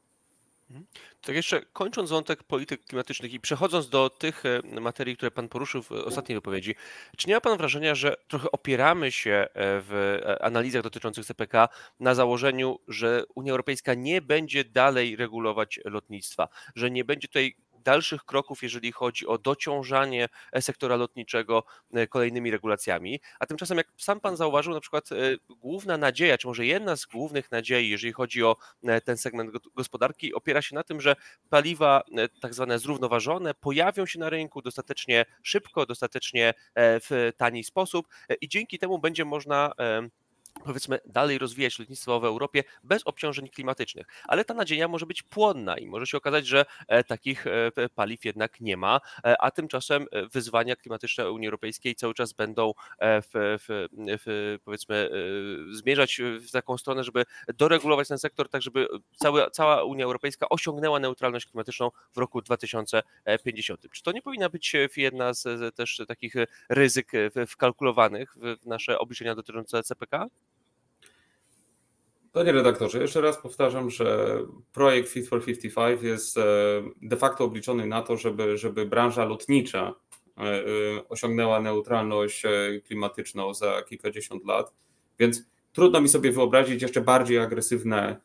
[1.21, 5.83] Tak jeszcze kończąc wątek polityk klimatycznych i przechodząc do tych e, materii, które Pan poruszył
[5.83, 6.75] w ostatniej wypowiedzi,
[7.17, 11.69] czy nie ma Pan wrażenia, że trochę opieramy się e, w e, analizach dotyczących CPK
[12.01, 18.25] na założeniu, że Unia Europejska nie będzie dalej regulować lotnictwa, że nie będzie tutaj dalszych
[18.25, 20.29] kroków, jeżeli chodzi o dociążanie
[20.61, 23.21] sektora lotniczego e, kolejnymi regulacjami.
[23.41, 25.17] A tymczasem, jak sam pan zauważył, na przykład e,
[25.49, 29.71] główna nadzieja, czy może jedna z głównych nadziei, jeżeli chodzi o e, ten segment go-
[29.75, 31.17] gospodarki, opiera się na tym, że
[31.51, 32.03] paliwa
[32.41, 38.09] tak zwane zrównoważone pojawią się na rynku dostatecznie szybko, dostatecznie w tani sposób
[38.41, 39.73] i dzięki temu będzie można
[40.65, 44.07] powiedzmy dalej rozwijać lotnictwo w Europie bez obciążeń klimatycznych.
[44.25, 48.25] Ale ta nadzieja może być płonna i może się okazać, że e, takich e, paliw
[48.25, 53.89] jednak nie ma, e, a tymczasem wyzwania klimatyczne Unii Europejskiej cały czas będą w, w,
[54.25, 55.11] w, powiedzmy
[55.71, 60.99] zmierzać w taką stronę, żeby doregulować ten sektor, tak żeby cały, cała Unia Europejska osiągnęła
[60.99, 63.91] neutralność klimatyczną w roku 2050.
[63.93, 66.35] Czy to nie powinna być jedna z, też takich
[66.69, 67.13] ryzyk
[67.49, 70.27] wkalkulowanych w nasze obliczenia dotyczące CPK?
[72.37, 74.39] Panie redaktorze, jeszcze raz powtarzam, że
[74.73, 76.43] projekt Fit for 55 jest e,
[77.03, 79.95] de facto obliczony na to, żeby, żeby branża lotnicza
[80.39, 80.65] e, e,
[81.09, 82.43] osiągnęła neutralność
[82.87, 84.73] klimatyczną za kilkadziesiąt lat,
[85.19, 88.17] więc trudno mi sobie wyobrazić jeszcze bardziej agresywne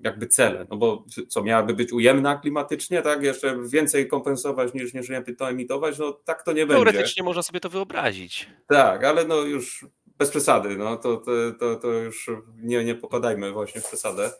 [0.00, 5.08] jakby cele, no bo co miałaby być ujemna klimatycznie, tak, jeszcze więcej kompensować niż, niż
[5.38, 6.84] to emitować, no tak to nie będzie.
[6.84, 8.50] Teoretycznie można sobie to wyobrazić.
[8.66, 9.86] Tak, ale no już
[10.18, 14.30] bez przesady, no to, to, to, to już nie, nie popadajmy właśnie w przesadę.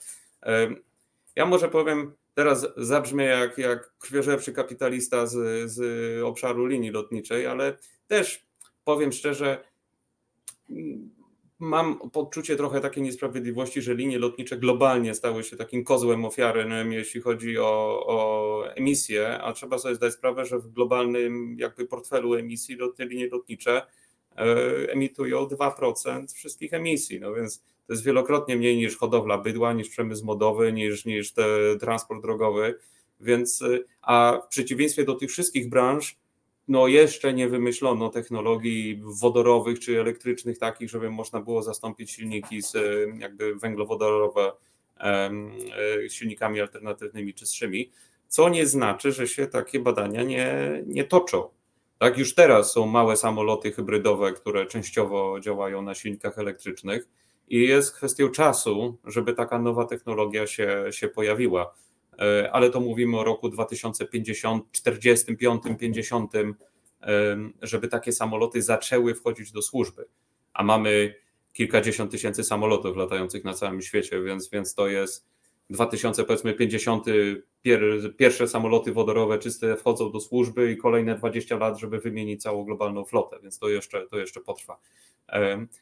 [1.36, 5.82] Ja może powiem, teraz zabrzmię jak, jak krwiożerczy kapitalista z, z
[6.22, 8.46] obszaru linii lotniczej, ale też
[8.84, 9.64] powiem szczerze,
[10.70, 11.10] mm,
[11.58, 17.20] mam poczucie trochę takiej niesprawiedliwości, że linie lotnicze globalnie stały się takim kozłem ofiarnym, jeśli
[17.20, 22.76] chodzi o, o emisję, a trzeba sobie zdać sprawę, że w globalnym jakby portfelu emisji
[22.76, 23.82] lot- linie lotnicze
[24.88, 30.24] emitują 2% wszystkich emisji, no więc to jest wielokrotnie mniej niż hodowla bydła, niż przemysł
[30.24, 31.32] modowy, niż, niż
[31.80, 32.78] transport drogowy,
[33.20, 36.16] więc y, a w przeciwieństwie do tych wszystkich branż,
[36.68, 42.74] no jeszcze nie wymyślono technologii wodorowych czy elektrycznych takich, żeby można było zastąpić silniki z
[42.74, 44.52] y, jakby węglowodorowe
[46.08, 47.90] silnikami alternatywnymi czystszymi,
[48.28, 51.48] co nie znaczy, że się takie badania nie, nie toczą.
[51.98, 57.08] Tak, już teraz są małe samoloty hybrydowe, które częściowo działają na silnikach elektrycznych
[57.48, 61.74] i jest kwestią czasu, żeby taka nowa technologia się, się pojawiła.
[62.18, 69.52] E, Ale to mówimy o roku 2050, 45, 50, em, żeby takie samoloty zaczęły wchodzić
[69.52, 70.04] do służby.
[70.52, 71.14] A mamy
[71.52, 75.26] kilkadziesiąt tysięcy samolotów latających na całym świecie, więc, więc to jest
[75.70, 77.04] 2050
[77.62, 77.80] pier,
[78.16, 83.04] pierwsze samoloty wodorowe czyste wchodzą do służby i kolejne 20 lat, żeby wymienić całą globalną
[83.04, 84.78] flotę, więc to jeszcze, to jeszcze potrwa.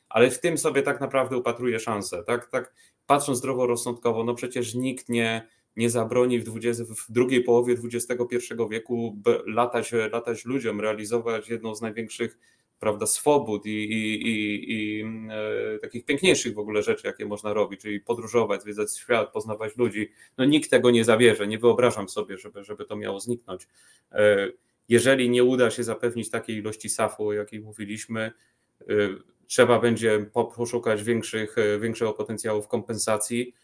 [0.09, 2.25] Ale w tym sobie tak naprawdę upatruję szansę.
[2.25, 2.75] Tak, tak
[3.07, 8.37] patrząc zdroworozsądkowo, no przecież nikt nie, nie zabroni w, 20, w drugiej połowie XXI
[8.71, 12.39] wieku latać, latać ludziom, realizować jedną z największych
[12.81, 17.81] prawda, swobód i, i, i, i e, takich piękniejszych w ogóle rzeczy, jakie można robić,
[17.81, 22.65] czyli podróżować, zwiedzać świat, poznawać ludzi, no nikt tego nie zabierze, nie wyobrażam sobie, żeby,
[22.65, 23.69] żeby to miało zniknąć.
[24.13, 24.49] E,
[24.89, 28.33] jeżeli nie uda się zapewnić takiej ilości SAF-u, o jakiej mówiliśmy,
[28.81, 28.85] e,
[29.47, 33.55] trzeba będzie po- poszukać większych, większego potencjału w kompensacji,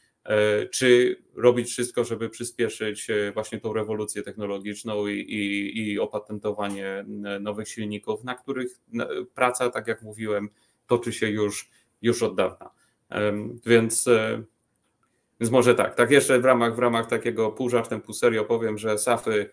[0.71, 7.05] czy robić wszystko, żeby przyspieszyć e, właśnie tą rewolucję technologiczną i, i, i opatentowanie e,
[7.41, 8.81] nowych silników, na których
[9.35, 10.49] praca, tak jak mówiłem,
[10.87, 11.71] toczy się już,
[12.03, 12.71] już od dawna.
[13.67, 14.43] Więc, e,
[15.41, 18.79] więc może tak, tak jeszcze w ramach, w ramach takiego pół żartem, pół serio powiem,
[18.79, 19.51] że SAFy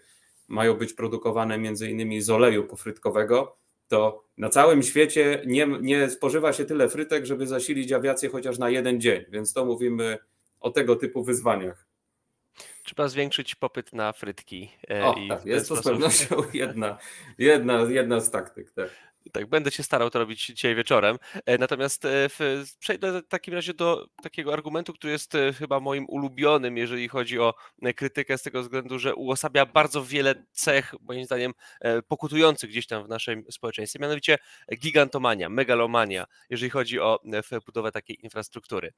[0.47, 6.53] mają być produkowane między innymi z oleju pofrytkowego, to na całym świecie nie, nie spożywa
[6.53, 10.17] się tyle frytek, żeby zasilić awiację chociaż na jeden dzień, więc to mówimy
[10.59, 11.89] o tego typu wyzwaniach.
[12.83, 14.69] Trzeba zwiększyć popyt na frytki.
[14.89, 16.97] e, O, tak, jest to z pewnością jedna,
[17.37, 18.71] jedna, jedna z taktyk.
[18.71, 18.89] Tak.
[19.31, 21.19] Tak, będę się starał to robić dzisiaj wieczorem.
[21.45, 26.05] E, Natomiast e, w, przejdę w takim razie do takiego argumentu, który jest chyba moim
[26.09, 27.53] ulubionym, jeżeli chodzi o
[27.95, 31.53] krytykę, z tego względu, że uosabia bardzo wiele cech, moim zdaniem,
[32.07, 34.37] pokutujących gdzieś tam w naszym społeczeństwie, mianowicie
[34.75, 37.19] gigantomania, megalomania, jeżeli chodzi o
[37.65, 38.93] budowę takiej infrastruktury.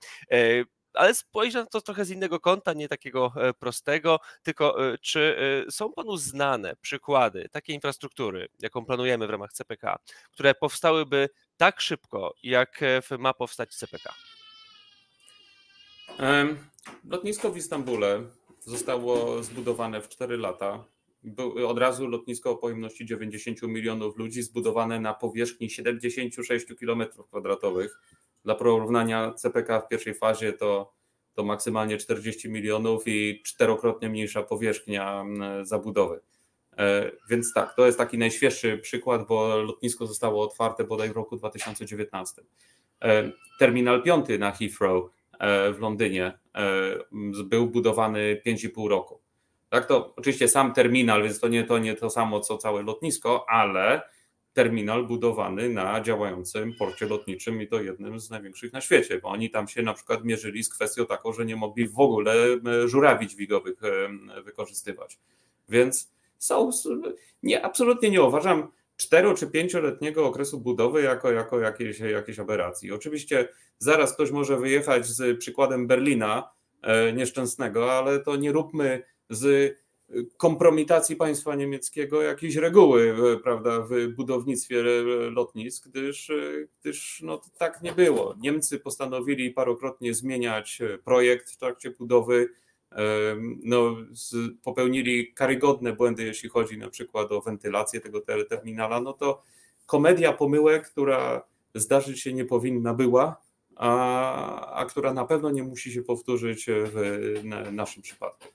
[0.93, 5.37] Ale spojrzę na to trochę z innego kąta, nie takiego e, prostego, tylko e, czy
[5.67, 9.99] e, są panu znane przykłady takiej infrastruktury, jaką planujemy w ramach CPK,
[10.31, 12.79] które powstałyby tak szybko, jak
[13.19, 14.13] ma powstać CPK.
[17.09, 18.23] Lotnisko w Istambule
[18.59, 20.85] zostało zbudowane w 4 lata.
[21.67, 27.99] Od razu lotnisko o pojemności 90 milionów ludzi, zbudowane na powierzchni 76 km kwadratowych.
[28.45, 30.93] Dla porównania CPK w pierwszej fazie to,
[31.33, 35.25] to maksymalnie 40 milionów i czterokrotnie mniejsza powierzchnia
[35.61, 36.21] zabudowy.
[36.77, 41.35] E, Więc tak, to jest taki najświeższy przykład, bo lotnisko zostało otwarte bodaj w roku
[41.35, 42.41] 2019.
[43.01, 46.39] E, Terminal 5 na Heathrow e, w Londynie
[47.45, 49.21] był budowany 5,5 roku.
[49.69, 53.45] Tak, to oczywiście sam terminal, więc to nie to, nie to samo co całe lotnisko,
[53.49, 54.01] ale
[54.53, 59.49] terminal budowany na działającym porcie lotniczym i to jednym z największych na świecie, bo oni
[59.49, 63.27] tam się na przykład mierzyli z kwestią taką, że nie mogli w ogóle e, żurawi
[63.27, 65.19] dźwigowych e, wykorzystywać.
[65.69, 66.69] Więc są,
[67.43, 72.91] nie, absolutnie nie uważam cztero czy pięcioletniego okresu budowy jako, jako jakiejś, jakiejś aberracji.
[72.91, 76.49] Oczywiście zaraz ktoś może wyjechać z przykładem Berlina
[76.81, 79.75] e, nieszczęsnego, ale to nie róbmy z
[80.37, 84.83] kompromitacji państwa niemieckiego jakiejś reguły e, prawda, w budownictwie
[85.31, 86.35] lotnisk, gdyż, e,
[86.81, 88.35] gdyż no, tak nie było.
[88.39, 92.49] Niemcy postanowili parokrotnie zmieniać e, projekt w trakcie budowy.
[93.63, 93.95] No,
[94.63, 99.43] popełnili karygodne błędy, jeśli chodzi na przykład o wentylację tego te- terminala, no to
[99.85, 101.43] komedia pomyłek, która
[101.75, 103.41] zdarzyć się nie powinna była,
[103.75, 108.47] a, a która na pewno nie musi się powtórzyć w na, naszym przypadku.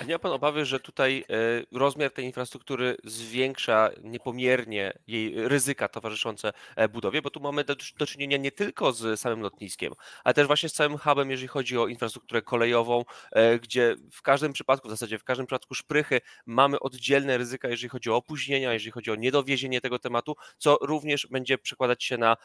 [0.00, 1.24] A nie ma pan obawy, że tutaj
[1.72, 7.76] e, rozmiar tej infrastruktury zwiększa niepomiernie jej ryzyka towarzyszące e, budowie, bo tu mamy do,
[7.98, 9.92] do czynienia nie tylko z samym lotniskiem,
[10.24, 14.52] ale też właśnie z całym hubem, jeżeli chodzi o infrastrukturę kolejową, e, gdzie w każdym
[14.52, 18.90] przypadku, w zasadzie w każdym przypadku szprychy mamy oddzielne ryzyka, jeżeli chodzi o opóźnienia, jeżeli
[18.90, 22.36] chodzi o niedowiezienie tego tematu, co również będzie przekładać się na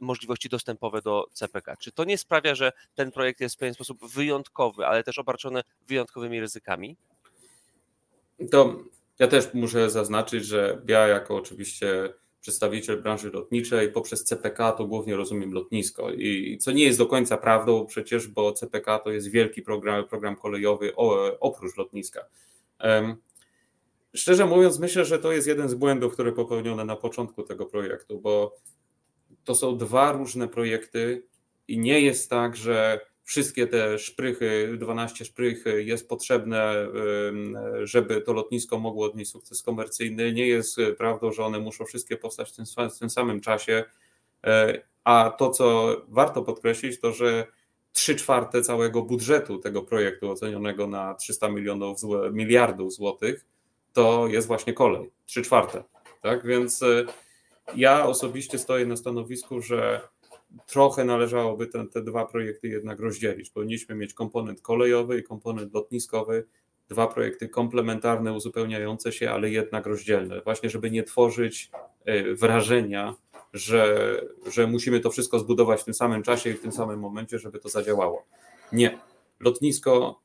[0.00, 1.76] możliwości dostępowe do CPK.
[1.76, 5.62] Czy to nie sprawia, że ten projekt jest w pewien sposób wyjątkowy, ale też obarczony
[5.86, 6.96] wyjątkowymi ryzykami?
[8.50, 8.76] To
[9.18, 15.16] ja też muszę zaznaczyć, że ja jako oczywiście przedstawiciel branży lotniczej poprzez CPK to głównie
[15.16, 19.62] rozumiem lotnisko i co nie jest do końca prawdą przecież, bo CPK to jest wielki
[19.62, 20.92] program, program kolejowy
[21.40, 22.20] oprócz lotniska.
[24.14, 28.20] Szczerze mówiąc, myślę, że to jest jeden z błędów, które popełniono na początku tego projektu,
[28.20, 28.56] bo
[29.44, 31.26] to są dwa różne projekty
[31.68, 36.88] i nie jest tak, że wszystkie te szprychy, 12 szprych jest potrzebne,
[37.82, 40.32] żeby to lotnisko mogło odnieść sukces komercyjny.
[40.32, 43.84] Nie jest prawdą, że one muszą wszystkie powstać w tym, w tym samym czasie.
[44.44, 47.46] E, A to, co warto podkreślić, to że
[47.92, 53.46] 3 czwarte całego budżetu tego projektu ocenionego na 300 milionów zł, miliardów złotych
[53.92, 55.10] to jest właśnie kolej.
[55.26, 55.84] 3 czwarte.
[56.22, 57.04] Tak więc e,
[57.76, 60.00] ja osobiście stoję na stanowisku, że
[60.66, 63.50] trochę należałoby ten, te dwa projekty jednak rozdzielić.
[63.50, 66.46] Powinniśmy mieć komponent kolejowy i komponent lotniskowy,
[66.88, 71.70] dwa projekty komplementarne, uzupełniające się, ale jednak rozdzielne, właśnie żeby nie tworzyć
[72.04, 73.14] e, wrażenia,
[73.52, 74.20] że,
[74.52, 77.58] że musimy to wszystko zbudować w tym samym czasie i w tym samym momencie, żeby
[77.58, 78.26] to zadziałało.
[78.72, 78.98] Nie.
[79.40, 80.20] Lotnisko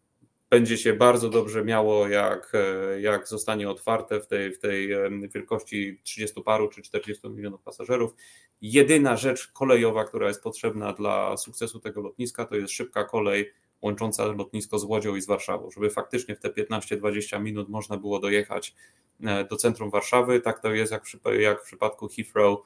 [0.49, 4.89] będzie się bardzo dobrze miało, jak, e, jak zostanie otwarte w tej, w tej
[5.33, 8.15] wielkości 30 paru czy 40 milionów pasażerów.
[8.61, 14.25] Jedyna rzecz kolejowa, która jest potrzebna dla sukcesu tego lotniska, to jest szybka kolej łącząca
[14.25, 18.75] lotnisko z Łodzią i z Warszawą, żeby faktycznie w te 15-20 minut można było dojechać
[19.23, 20.39] e, do centrum Warszawy.
[20.41, 22.59] Tak to jest jak w, jak w przypadku Heathrow,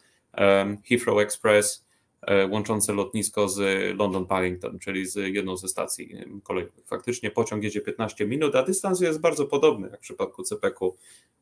[0.90, 1.86] Heathrow Express,
[2.50, 3.60] łączące lotnisko z
[3.98, 6.86] London Paddington, czyli z jedną ze stacji kolejowych.
[6.86, 10.96] Faktycznie pociąg jedzie 15 minut, a dystans jest bardzo podobny jak w przypadku CPK-u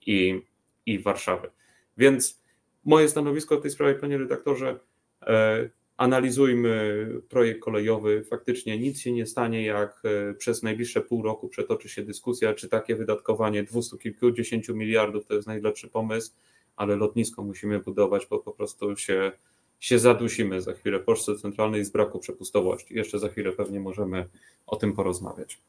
[0.06, 0.42] i,
[0.86, 1.50] i Warszawy.
[1.98, 2.42] Więc
[2.86, 4.80] moje stanowisko w tej sprawie, panie redaktorze,
[5.22, 8.24] e, analizujmy projekt kolejowy.
[8.24, 12.70] Faktycznie nic się nie stanie, jak e, przez najbliższe pół roku przetoczy się dyskusja, czy
[12.70, 16.32] takie wydatkowanie 200 kilkudziesięciu miliardów to jest najlepszy pomysł,
[16.76, 19.32] ale lotnisko musimy budować, bo po prostu się,
[19.82, 22.96] się zadusimy za chwilę w Polsce Centralnej z braku przepustowości.
[22.96, 24.30] Jeszcze za chwilę pewnie możemy
[24.68, 25.62] o tym porozmawiać.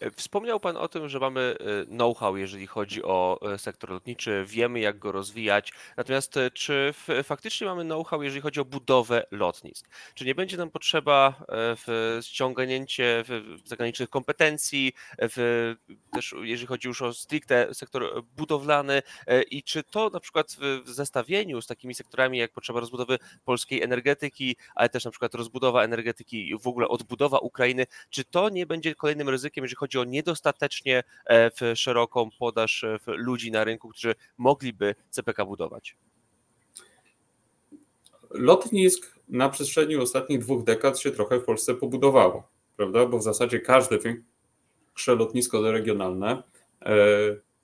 [0.00, 4.44] E, Wspomniał Pan o tym, że mamy e, know-how, jeżeli chodzi o e, sektor lotniczy,
[4.46, 5.72] wiemy jak go rozwijać.
[5.96, 6.94] Natomiast czy
[7.24, 9.88] faktycznie mamy know-how, jeżeli chodzi o budowę lotnisk?
[10.14, 11.44] Czy nie będzie nam potrzeba
[11.86, 13.24] w ściągnięcie
[13.64, 15.74] zagranicznych kompetencji, w,
[16.12, 19.02] też jeżeli chodzi już o stricte sektor budowlany
[19.50, 24.56] i czy to na przykład w zestawieniu z takimi sektorami jak potrzeba rozbudowy polskiej energetyki,
[24.74, 28.94] ale też na przykład rozbudowa energetyki i w ogóle odbudowa Ukrainy, czy to nie będzie
[28.94, 34.94] kolejnym ryzykiem, jeżeli chodzi o niedostatecznie e, szeroką podaż e, ludzi na rynku, którzy mogliby
[35.10, 35.96] CPK budować?
[38.30, 43.06] Lotnisk na przestrzeni ostatnich dwóch dekad się trochę w Polsce pobudowało, prawda?
[43.06, 46.42] Bo w zasadzie każde większe lotnisko regionalne
[46.82, 46.96] e,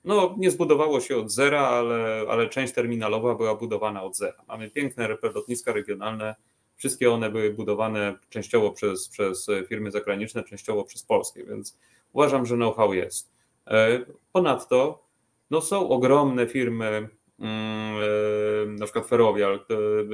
[0.05, 4.43] no, nie zbudowało się od zera, ale, ale część terminalowa była budowana od zera.
[4.47, 6.35] Mamy piękne lotniska regionalne,
[6.75, 11.77] wszystkie one były budowane częściowo przez, przez firmy zagraniczne, częściowo przez polskie, więc
[12.13, 13.31] uważam, że know-how jest.
[13.67, 15.05] E, Ponadto
[15.51, 17.09] no, są ogromne firmy,
[17.39, 19.65] mm, e, na przykład Ferrovial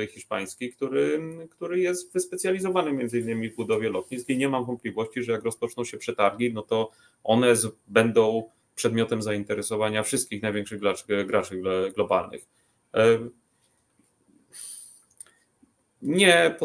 [0.01, 5.23] e, hiszpański, który, który jest wyspecjalizowany między innymi w budowie lotnisk i nie mam wątpliwości,
[5.23, 6.91] że jak rozpoczną się przetargi, no to
[7.23, 12.45] one z, będą przedmiotem zainteresowania wszystkich największych graczy, graczy glo- globalnych.
[16.01, 16.55] Nie,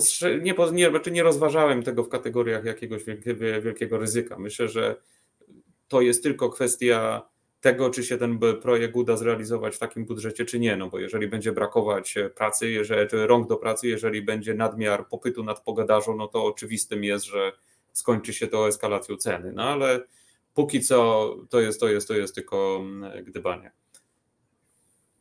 [0.42, 4.38] nie, nie, znaczy nie rozważałem tego w kategoriach jakiegoś wielkiego, wielkiego ryzyka.
[4.38, 4.96] Myślę, że
[5.88, 7.22] to jest tylko kwestia
[7.60, 10.76] tego, czy się ten projekt uda zrealizować w takim budżecie, czy nie.
[10.76, 15.08] No bo jeżeli będzie brakować e, pracy, jeżeli, czy rąk do pracy, jeżeli będzie nadmiar
[15.08, 17.52] popytu nad pogodarzą, no to oczywistym jest, że
[17.92, 19.52] skończy się to eskalacją ceny.
[19.52, 20.04] No ale
[20.54, 23.24] póki co to jest, to jest, to jest tylko mm,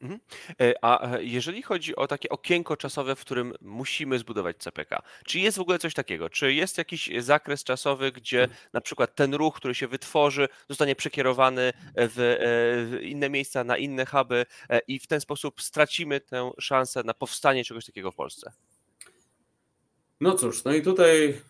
[0.06, 0.20] gdybanie.
[0.62, 5.40] E, A e, jeżeli chodzi o takie okienko czasowe, w którym musimy zbudować CPK, czy
[5.40, 6.30] jest w ogóle coś takiego?
[6.30, 11.74] Czy jest jakiś zakres czasowy, gdzie na przykład ten ruch, który się wytworzy, zostanie przekierowany
[11.96, 16.52] w, e, w inne miejsca, na inne huby e, i w ten sposób stracimy tę
[16.60, 18.52] szansę na powstanie czegoś takiego w Polsce?
[20.22, 21.42] No cóż, no i tutaj,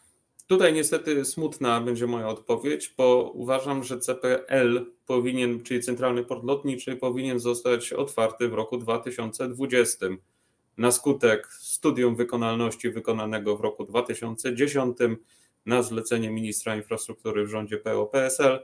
[0.48, 6.96] tutaj niestety smutna będzie moja odpowiedź, bo uważam, że CPL powinien, czyli Centralny Port Lotniczy,
[6.96, 10.06] powinien zostać otwarty w roku 2020
[10.78, 14.98] na skutek studium wykonalności wykonanego w roku 2010
[15.66, 18.60] na zlecenie ministra infrastruktury w rządzie PO-PSL.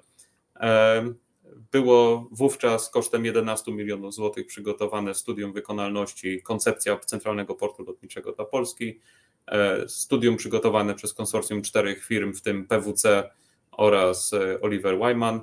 [1.72, 9.00] Było wówczas kosztem 11 milionów złotych przygotowane studium wykonalności, koncepcja Centralnego Portu Lotniczego dla Polski.
[9.48, 13.30] E, Studium przygotowane przez konsorcjum czterech firm, w tym PWC
[13.72, 15.42] oraz e, Oliver Wyman.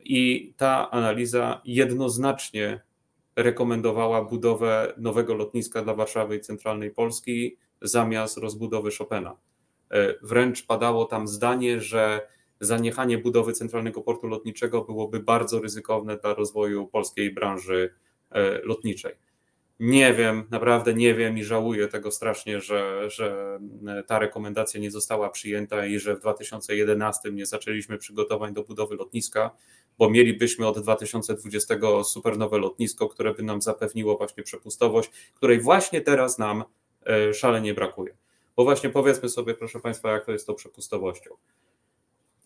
[0.00, 2.80] I ta analiza jednoznacznie
[3.36, 9.36] rekomendowała budowę nowego lotniska dla Warszawy i centralnej Polski zamiast rozbudowy Chopina.
[9.90, 12.28] E, Wręcz padało tam zdanie, że
[12.60, 17.94] zaniechanie budowy centralnego portu lotniczego byłoby bardzo ryzykowne dla rozwoju polskiej branży
[18.30, 19.14] e, lotniczej.
[19.80, 23.58] Nie wiem, naprawdę nie wiem i żałuję tego strasznie, że, że
[24.06, 29.50] ta rekomendacja nie została przyjęta i że w 2011 nie zaczęliśmy przygotowań do budowy lotniska,
[29.98, 36.38] bo mielibyśmy od 2020 supernowe lotnisko, które by nam zapewniło właśnie przepustowość, której właśnie teraz
[36.38, 36.64] nam
[37.06, 38.16] e, szalenie brakuje.
[38.56, 41.30] Bo właśnie powiedzmy sobie, proszę Państwa, jak to jest z tą przepustowością.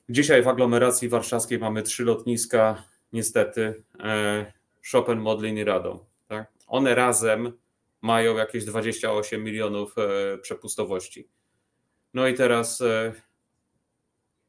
[0.08, 4.52] Dzisiaj w aglomeracji warszawskiej mamy trzy lotniska, niestety, e,
[4.92, 5.98] Chopin, Modlin i Radom.
[6.28, 6.52] Tak?
[6.66, 7.52] One razem
[8.00, 11.28] mają jakieś 28 milionów e, przepustowości.
[12.14, 13.12] No i teraz e,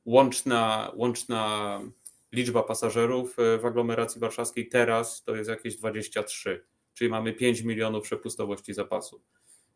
[0.05, 1.81] łączna, łączna
[2.31, 8.73] liczba pasażerów w aglomeracji warszawskiej teraz to jest jakieś 23, czyli mamy 5 milionów przepustowości
[8.73, 9.23] zapasu.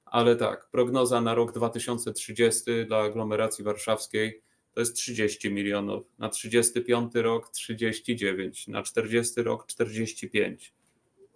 [0.06, 4.44] Ale tak, prognoza na rok 2030 dla aglomeracji warszawskiej
[4.78, 10.74] to jest 30 milionów, na 35 rok 39, na 40 rok 45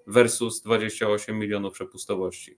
[0.07, 2.57] versus 28 milionów przepustowości.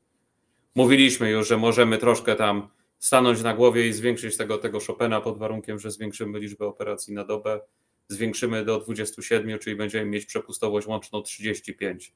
[0.75, 2.67] Mówiliśmy już, że możemy troszkę tam
[2.99, 7.23] stanąć na głowie i zwiększyć tego, tego Chopina pod warunkiem, że zwiększymy liczbę operacji na
[7.23, 7.61] dobę,
[8.07, 12.13] zwiększymy do 27, czyli będziemy mieć przepustowość łączną 35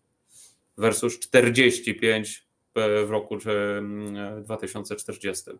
[0.77, 3.37] versus 45 w roku
[4.43, 5.51] 2040.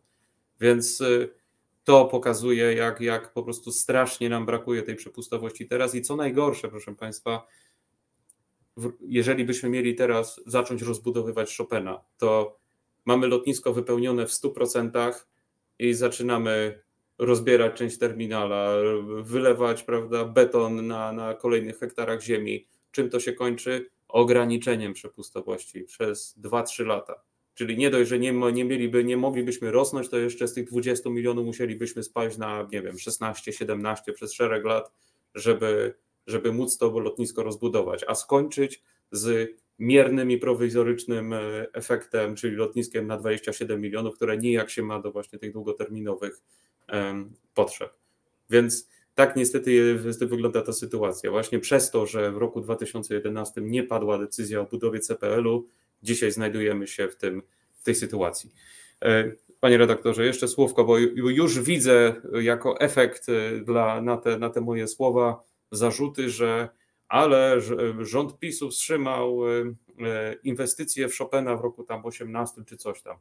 [0.59, 1.29] Więc y,
[1.87, 5.95] to pokazuje, jak, jak po prostu strasznie nam brakuje tej przepustowości teraz.
[5.95, 7.47] I co najgorsze, proszę Państwa,
[9.01, 12.57] jeżeli byśmy mieli teraz zacząć rozbudowywać Chopina, to
[13.05, 15.13] mamy lotnisko wypełnione w 100%
[15.79, 16.83] i zaczynamy
[17.17, 18.69] rozbierać część terminala,
[19.21, 22.67] wylewać prawda, beton na, na kolejnych hektarach ziemi.
[22.91, 23.89] Czym to się kończy?
[24.07, 27.26] Ograniczeniem przepustowości przez 2-3 lata.
[27.57, 31.09] Czyli nie dość, że nie, nie, mieliby, nie moglibyśmy rosnąć, to jeszcze z tych 20
[31.09, 34.91] milionów musielibyśmy spaść na, nie wiem, 16, 17 przez szereg lat,
[35.35, 35.93] żeby,
[36.27, 41.39] żeby móc to lotnisko rozbudować, a skończyć z miernym i prowizorycznym e,
[41.73, 46.41] efektem, czyli lotniskiem na 27 milionów, które nijak się ma do właśnie tych długoterminowych
[47.53, 47.93] potrzeb.
[48.49, 51.31] Więc tak niestety wygląda ta sytuacja.
[51.31, 55.67] Właśnie przez to, że w roku 2011 nie padła decyzja o budowie CPL-u,
[56.03, 57.41] dzisiaj znajdujemy się w, tym,
[57.73, 58.51] w tej sytuacji.
[59.05, 64.49] E, panie redaktorze, jeszcze słówko, bo już widzę jako efekt e, dla, na, te, na
[64.49, 66.69] te moje słowa zarzuty, że
[67.07, 67.61] ale
[67.99, 69.73] rząd PiSu wstrzymał e,
[70.43, 73.17] inwestycje w Chopina w roku tam 18 czy coś tam.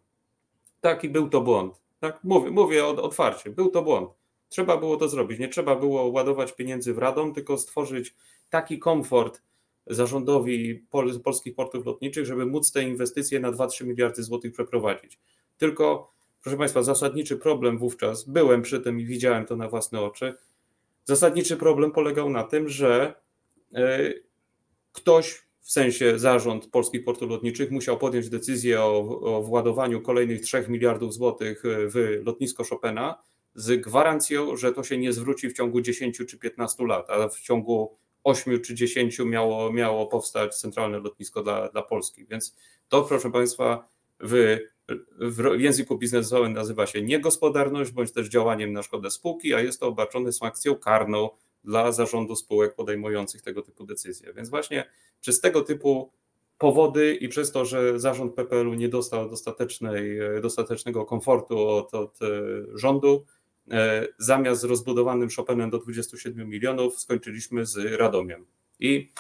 [0.81, 1.83] Taki był to błąd.
[2.01, 4.11] Tak, mówię, mówię otwarcie, był to błąd.
[4.49, 5.39] Trzeba było to zrobić.
[5.39, 8.15] Nie trzeba było ładować pieniędzy w Radom, tylko stworzyć
[8.51, 9.43] taki komfort
[9.87, 15.19] zarządowi pol polskich portów lotniczych, żeby móc te inwestycje na 2-3 miliardy złotych przeprowadzić.
[15.59, 16.13] Tylko,
[16.43, 20.35] proszę Państwa, zasadniczy problem wówczas, byłem przy tym i widziałem to na własne oczy,
[21.05, 23.15] zasadniczy problem polegał na tym, że
[23.75, 24.13] e,
[24.93, 30.65] ktoś, w sensie zarząd polskich portów lotniczych, musiał podjąć decyzję o, o władowaniu kolejnych 3
[30.69, 33.23] miliardów złotych w lotnisko Chopina
[33.55, 37.41] z gwarancją, że to się nie zwróci w ciągu 10 czy 15 lat, a w
[37.41, 42.27] ciągu 8 czy 10 miało, miało powstać centralne lotnisko dla, dla Polski.
[42.27, 42.57] Więc
[42.89, 43.89] to, proszę Państwa,
[44.21, 44.59] w,
[45.19, 49.87] w języku biznesowym nazywa się niegospodarność bądź też działaniem na szkodę spółki, a jest to
[49.87, 51.31] obarczone sankcją karną
[51.65, 54.33] dla zarządu spółek podejmujących tego typu decyzje.
[54.33, 56.13] Więc właśnie przez tego typu
[56.59, 62.27] powody i przez to, że zarząd PPL-u nie dostał dostatecznej, dostatecznego komfortu od, od e,
[62.75, 63.25] rządu,
[64.19, 68.47] zamiast z rozbudowanym Chopinem do 27 milionów skończyliśmy z Radomiem.
[68.81, 69.13] I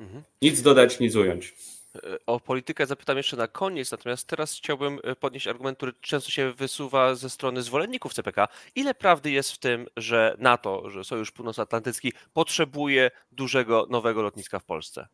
[0.00, 0.22] mhm.
[0.42, 1.54] nic dodać, nic ująć.
[1.96, 6.30] E, o politykę zapytam jeszcze na koniec, natomiast teraz chciałbym e, podnieść argument, który często
[6.30, 8.48] się wysuwa ze strony zwolenników CPK.
[8.74, 14.64] Ile prawdy jest w tym, że NATO, że Sojusz Północnoatlantycki potrzebuje dużego nowego lotniska w
[14.64, 15.06] Polsce?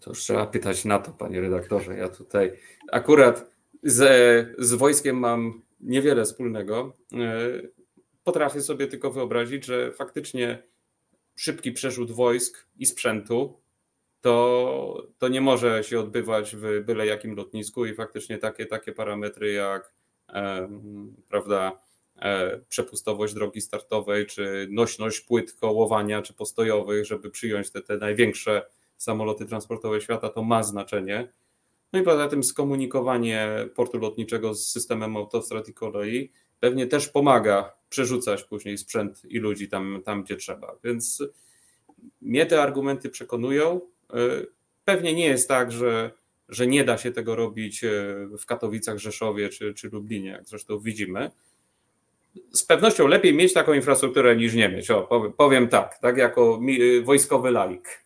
[0.00, 1.96] To już trzeba pytać NATO, panie redaktorze.
[1.96, 2.52] Ja tutaj
[2.92, 3.50] akurat
[3.82, 6.96] z, z wojskiem mam niewiele wspólnego.
[7.12, 7.18] E,
[8.24, 10.62] potrafię sobie tylko wyobrazić, że faktycznie
[11.36, 13.60] szybki przerzut wojsk i sprzętu
[14.20, 19.52] to, to nie może się odbywać w byle jakim lotnisku i faktycznie takie, takie parametry
[19.52, 19.92] jak
[20.28, 20.68] e,
[21.28, 21.80] prawda,
[22.16, 28.62] e, przepustowość drogi startowej, czy nośność płyt kołowania, czy postojowych, żeby przyjąć te, te największe
[28.96, 31.32] samoloty transportowe świata, to ma znaczenie.
[31.92, 37.72] No i poza tym skomunikowanie portu lotniczego z systemem autostrad i kolei pewnie też pomaga
[37.88, 40.76] przerzucać później sprzęt i ludzi tam, tam gdzie trzeba.
[40.84, 41.22] Więc
[42.20, 43.80] mnie te argumenty przekonują.
[44.84, 46.10] Pewnie nie jest tak, że,
[46.48, 47.88] że nie da się tego robić e,
[48.38, 51.30] w Katowicach, Rzeszowie czy, czy Lublinie, jak zresztą widzimy.
[52.52, 54.90] Z pewnością lepiej mieć taką infrastrukturę niż nie mieć.
[54.90, 56.60] O, powiem tak, tak jako
[57.04, 58.04] wojskowy laik.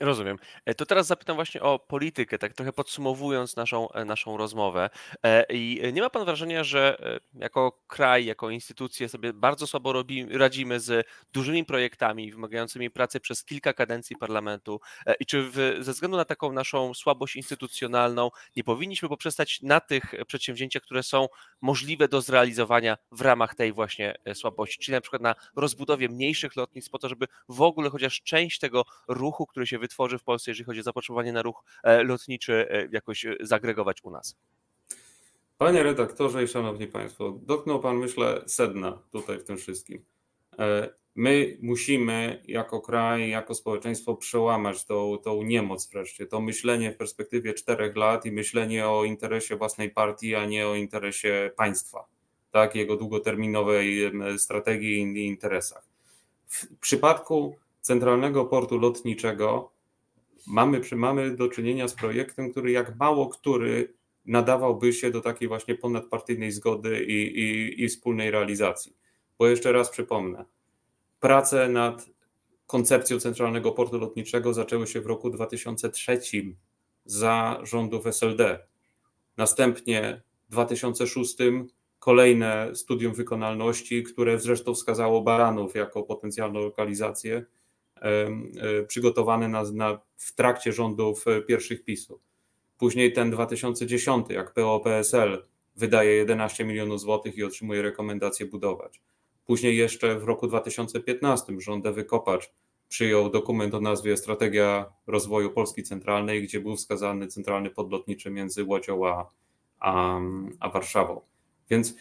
[0.00, 0.38] Rozumiem.
[0.64, 4.90] E, to teraz zapytam właśnie o politykę, tak trochę podsumowując naszą, e, naszą rozmowę.
[5.22, 6.98] E, I nie ma pan wrażenia, że
[7.34, 13.44] jako kraj, jako instytucje sobie bardzo słabo robi, radzimy z dużymi projektami wymagającymi pracy przez
[13.44, 14.80] kilka kadencji parlamentu?
[15.20, 20.14] I czy w, ze względu na taką naszą słabość instytucjonalną nie powinniśmy poprzestać na tych
[20.26, 21.26] przedsięwzięciach, które są
[21.60, 26.90] możliwe do zrealizowania w ramach tej właśnie słabości, czyli na przykład na rozbudowie mniejszych lotnisk
[26.92, 30.64] po to, żeby w ogóle chociaż część tego ruchu, który się wytworzy w Polsce, jeżeli
[30.64, 34.36] chodzi o zapotrzebowanie na ruch e, lotniczy, e, jakoś e, zagregować u nas.
[35.58, 40.04] Panie redaktorze i szanowni państwo, dotknął pan, myślę, sedna tutaj w tym wszystkim.
[41.14, 47.54] My musimy jako kraj, jako społeczeństwo przełamać tą, tą niemoc wreszcie, to myślenie w perspektywie
[47.54, 52.06] czterech lat i myślenie o interesie własnej partii, a nie o interesie państwa.
[52.50, 55.84] tak, jego długoterminowej strategii i interesach.
[56.46, 59.77] W przypadku Centralnego Portu Lotniczego
[60.48, 63.94] mamy, mamy do czynienia z projektem, który jak mało który
[64.26, 68.96] nadawałby się do takiej właśnie ponadpartyjnej zgody i, i, i wspólnej realizacji.
[69.38, 70.44] Bo jeszcze raz przypomnę,
[71.20, 72.10] prace nad
[72.66, 76.20] koncepcją Centralnego Portu Lotniczego zaczęły się w roku 2003
[77.04, 78.66] za rządów SLD.
[79.36, 81.36] Następnie w 2006
[81.98, 87.44] kolejne studium wykonalności, które zresztą wskazało Baranów jako potencjalną lokalizację,
[88.02, 92.20] e, przygotowane na, na, w trakcie rządów e, pierwszych PiSu.
[92.78, 95.46] Później ten 2010, jak PO-PSL
[95.76, 99.00] wydaje 11 milionów złotych i otrzymuje rekomendację budować.
[99.46, 102.52] Później jeszcze w roku 2015 rząd Ewy Kopacz
[102.88, 109.06] przyjął dokument o nazwie Strategia Rozwoju Polski Centralnej, gdzie był wskazany centralny podlotniczy między Łodzią
[109.06, 109.26] a,
[109.80, 110.20] a,
[110.60, 111.20] a Warszawą.
[111.70, 111.94] Więc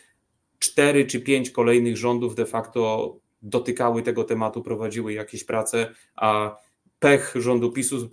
[0.59, 6.57] cztery czy pięć kolejnych rządów de facto dotykały tego tematu, prowadziły jakieś prace, a
[6.99, 8.09] pech rządu PiSu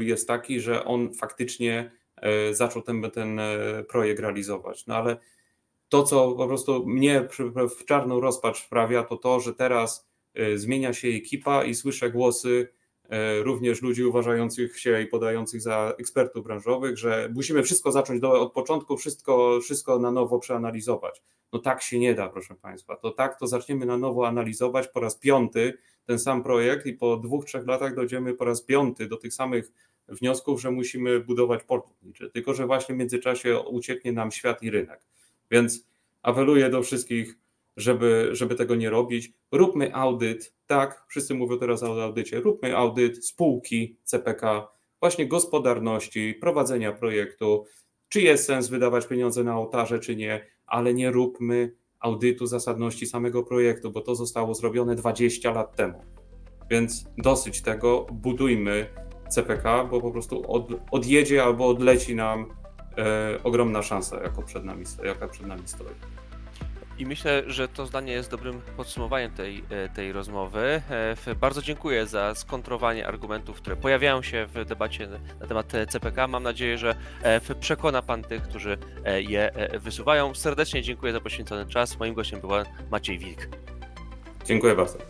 [0.00, 4.86] jest taki, że on faktycznie e, zaczął ten, ten e, projekt realizować.
[4.86, 5.16] No ale
[5.88, 7.28] to, co po prostu mnie
[7.78, 12.68] w czarną rozpacz wprawia, to to, że teraz e, zmienia się ekipa i słyszę głosy
[13.42, 18.52] również ludzi uważających się i podających za ekspertów branżowych, że musimy wszystko zacząć do, od
[18.52, 21.22] początku, wszystko, wszystko na nowo przeanalizować.
[21.52, 22.96] No tak się nie da, proszę Państwa.
[22.96, 27.16] To tak, to zaczniemy na nowo analizować po raz piąty ten sam projekt i po
[27.16, 29.72] dwóch, trzech latach dojdziemy po raz piąty do tych samych
[30.08, 32.30] wniosków, że musimy budować port lotniczy.
[32.30, 35.00] Tylko, że właśnie w międzyczasie ucieknie nam świat i rynek.
[35.50, 35.86] Więc
[36.22, 37.38] apeluję do wszystkich,
[37.80, 39.32] żeby, żeby tego nie robić.
[39.52, 44.68] Róbmy audyt, tak, wszyscy mówią teraz o audycie, róbmy audyt spółki CPK,
[45.00, 47.64] właśnie gospodarności, prowadzenia projektu,
[48.08, 53.42] czy jest sens wydawać pieniądze na ołtarze, czy nie, ale nie róbmy audytu zasadności samego
[53.42, 56.04] projektu, bo to zostało zrobione 20 lat temu.
[56.70, 58.86] Więc dosyć tego, budujmy
[59.28, 62.46] CPK, bo po prostu od, odjedzie albo odleci nam
[62.98, 66.19] e, ogromna szansa, jako przed nami, jaka przed nami stoi.
[67.00, 70.82] I myślę, że to zdanie jest dobrym podsumowaniem tej, e, tej rozmowy.
[71.26, 75.08] E, Bardzo dziękuję za skontrowanie argumentów, które pojawiają się w debacie
[75.40, 76.26] na temat e, CPK.
[76.26, 76.94] Mam nadzieję, że
[77.60, 78.78] przekona Pan tych, którzy
[79.18, 80.34] je wysuwają.
[80.34, 81.98] Serdecznie dziękuję za poświęcony czas.
[81.98, 83.48] Moim gościem była Maciej Wilk.
[84.44, 85.09] Dziękuję bardzo.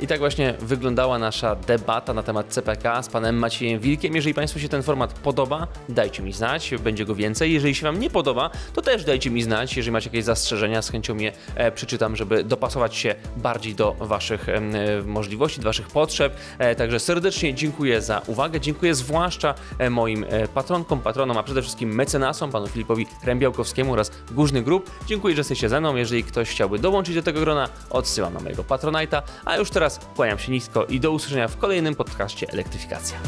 [0.00, 4.16] I tak właśnie wyglądała nasza debata na temat CPK z panem Maciejem Wilkiem.
[4.16, 7.52] Jeżeli Państwu się ten format podoba, dajcie mi znać, będzie go więcej.
[7.52, 9.76] Jeżeli się Wam nie podoba, to też dajcie mi znać.
[9.76, 14.48] Jeżeli macie jakieś zastrzeżenia, z chęcią je e, przeczytam, żeby dopasować się bardziej do Waszych
[14.48, 14.60] e,
[15.04, 16.36] możliwości, do Waszych potrzeb.
[16.58, 18.60] E, także serdecznie dziękuję za uwagę.
[18.60, 19.54] Dziękuję zwłaszcza
[19.90, 24.90] moim patronkom, patronom, a przede wszystkim mecenasom, panu Filipowi Rębiałkowskiemu oraz Górzny Grup.
[25.06, 25.96] Dziękuję, że jesteście ze mną.
[25.96, 29.22] Jeżeli ktoś chciałby dołączyć do tego grona, odsyłam na mojego Patronite'a.
[29.44, 33.18] A już teraz kłaniam się nisko i do usłyszenia w kolejnym podcaście Elektryfikacja.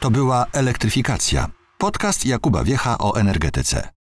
[0.00, 1.46] To była Elektryfikacja.
[1.78, 3.99] Podcast Jakuba Wiecha o energetyce.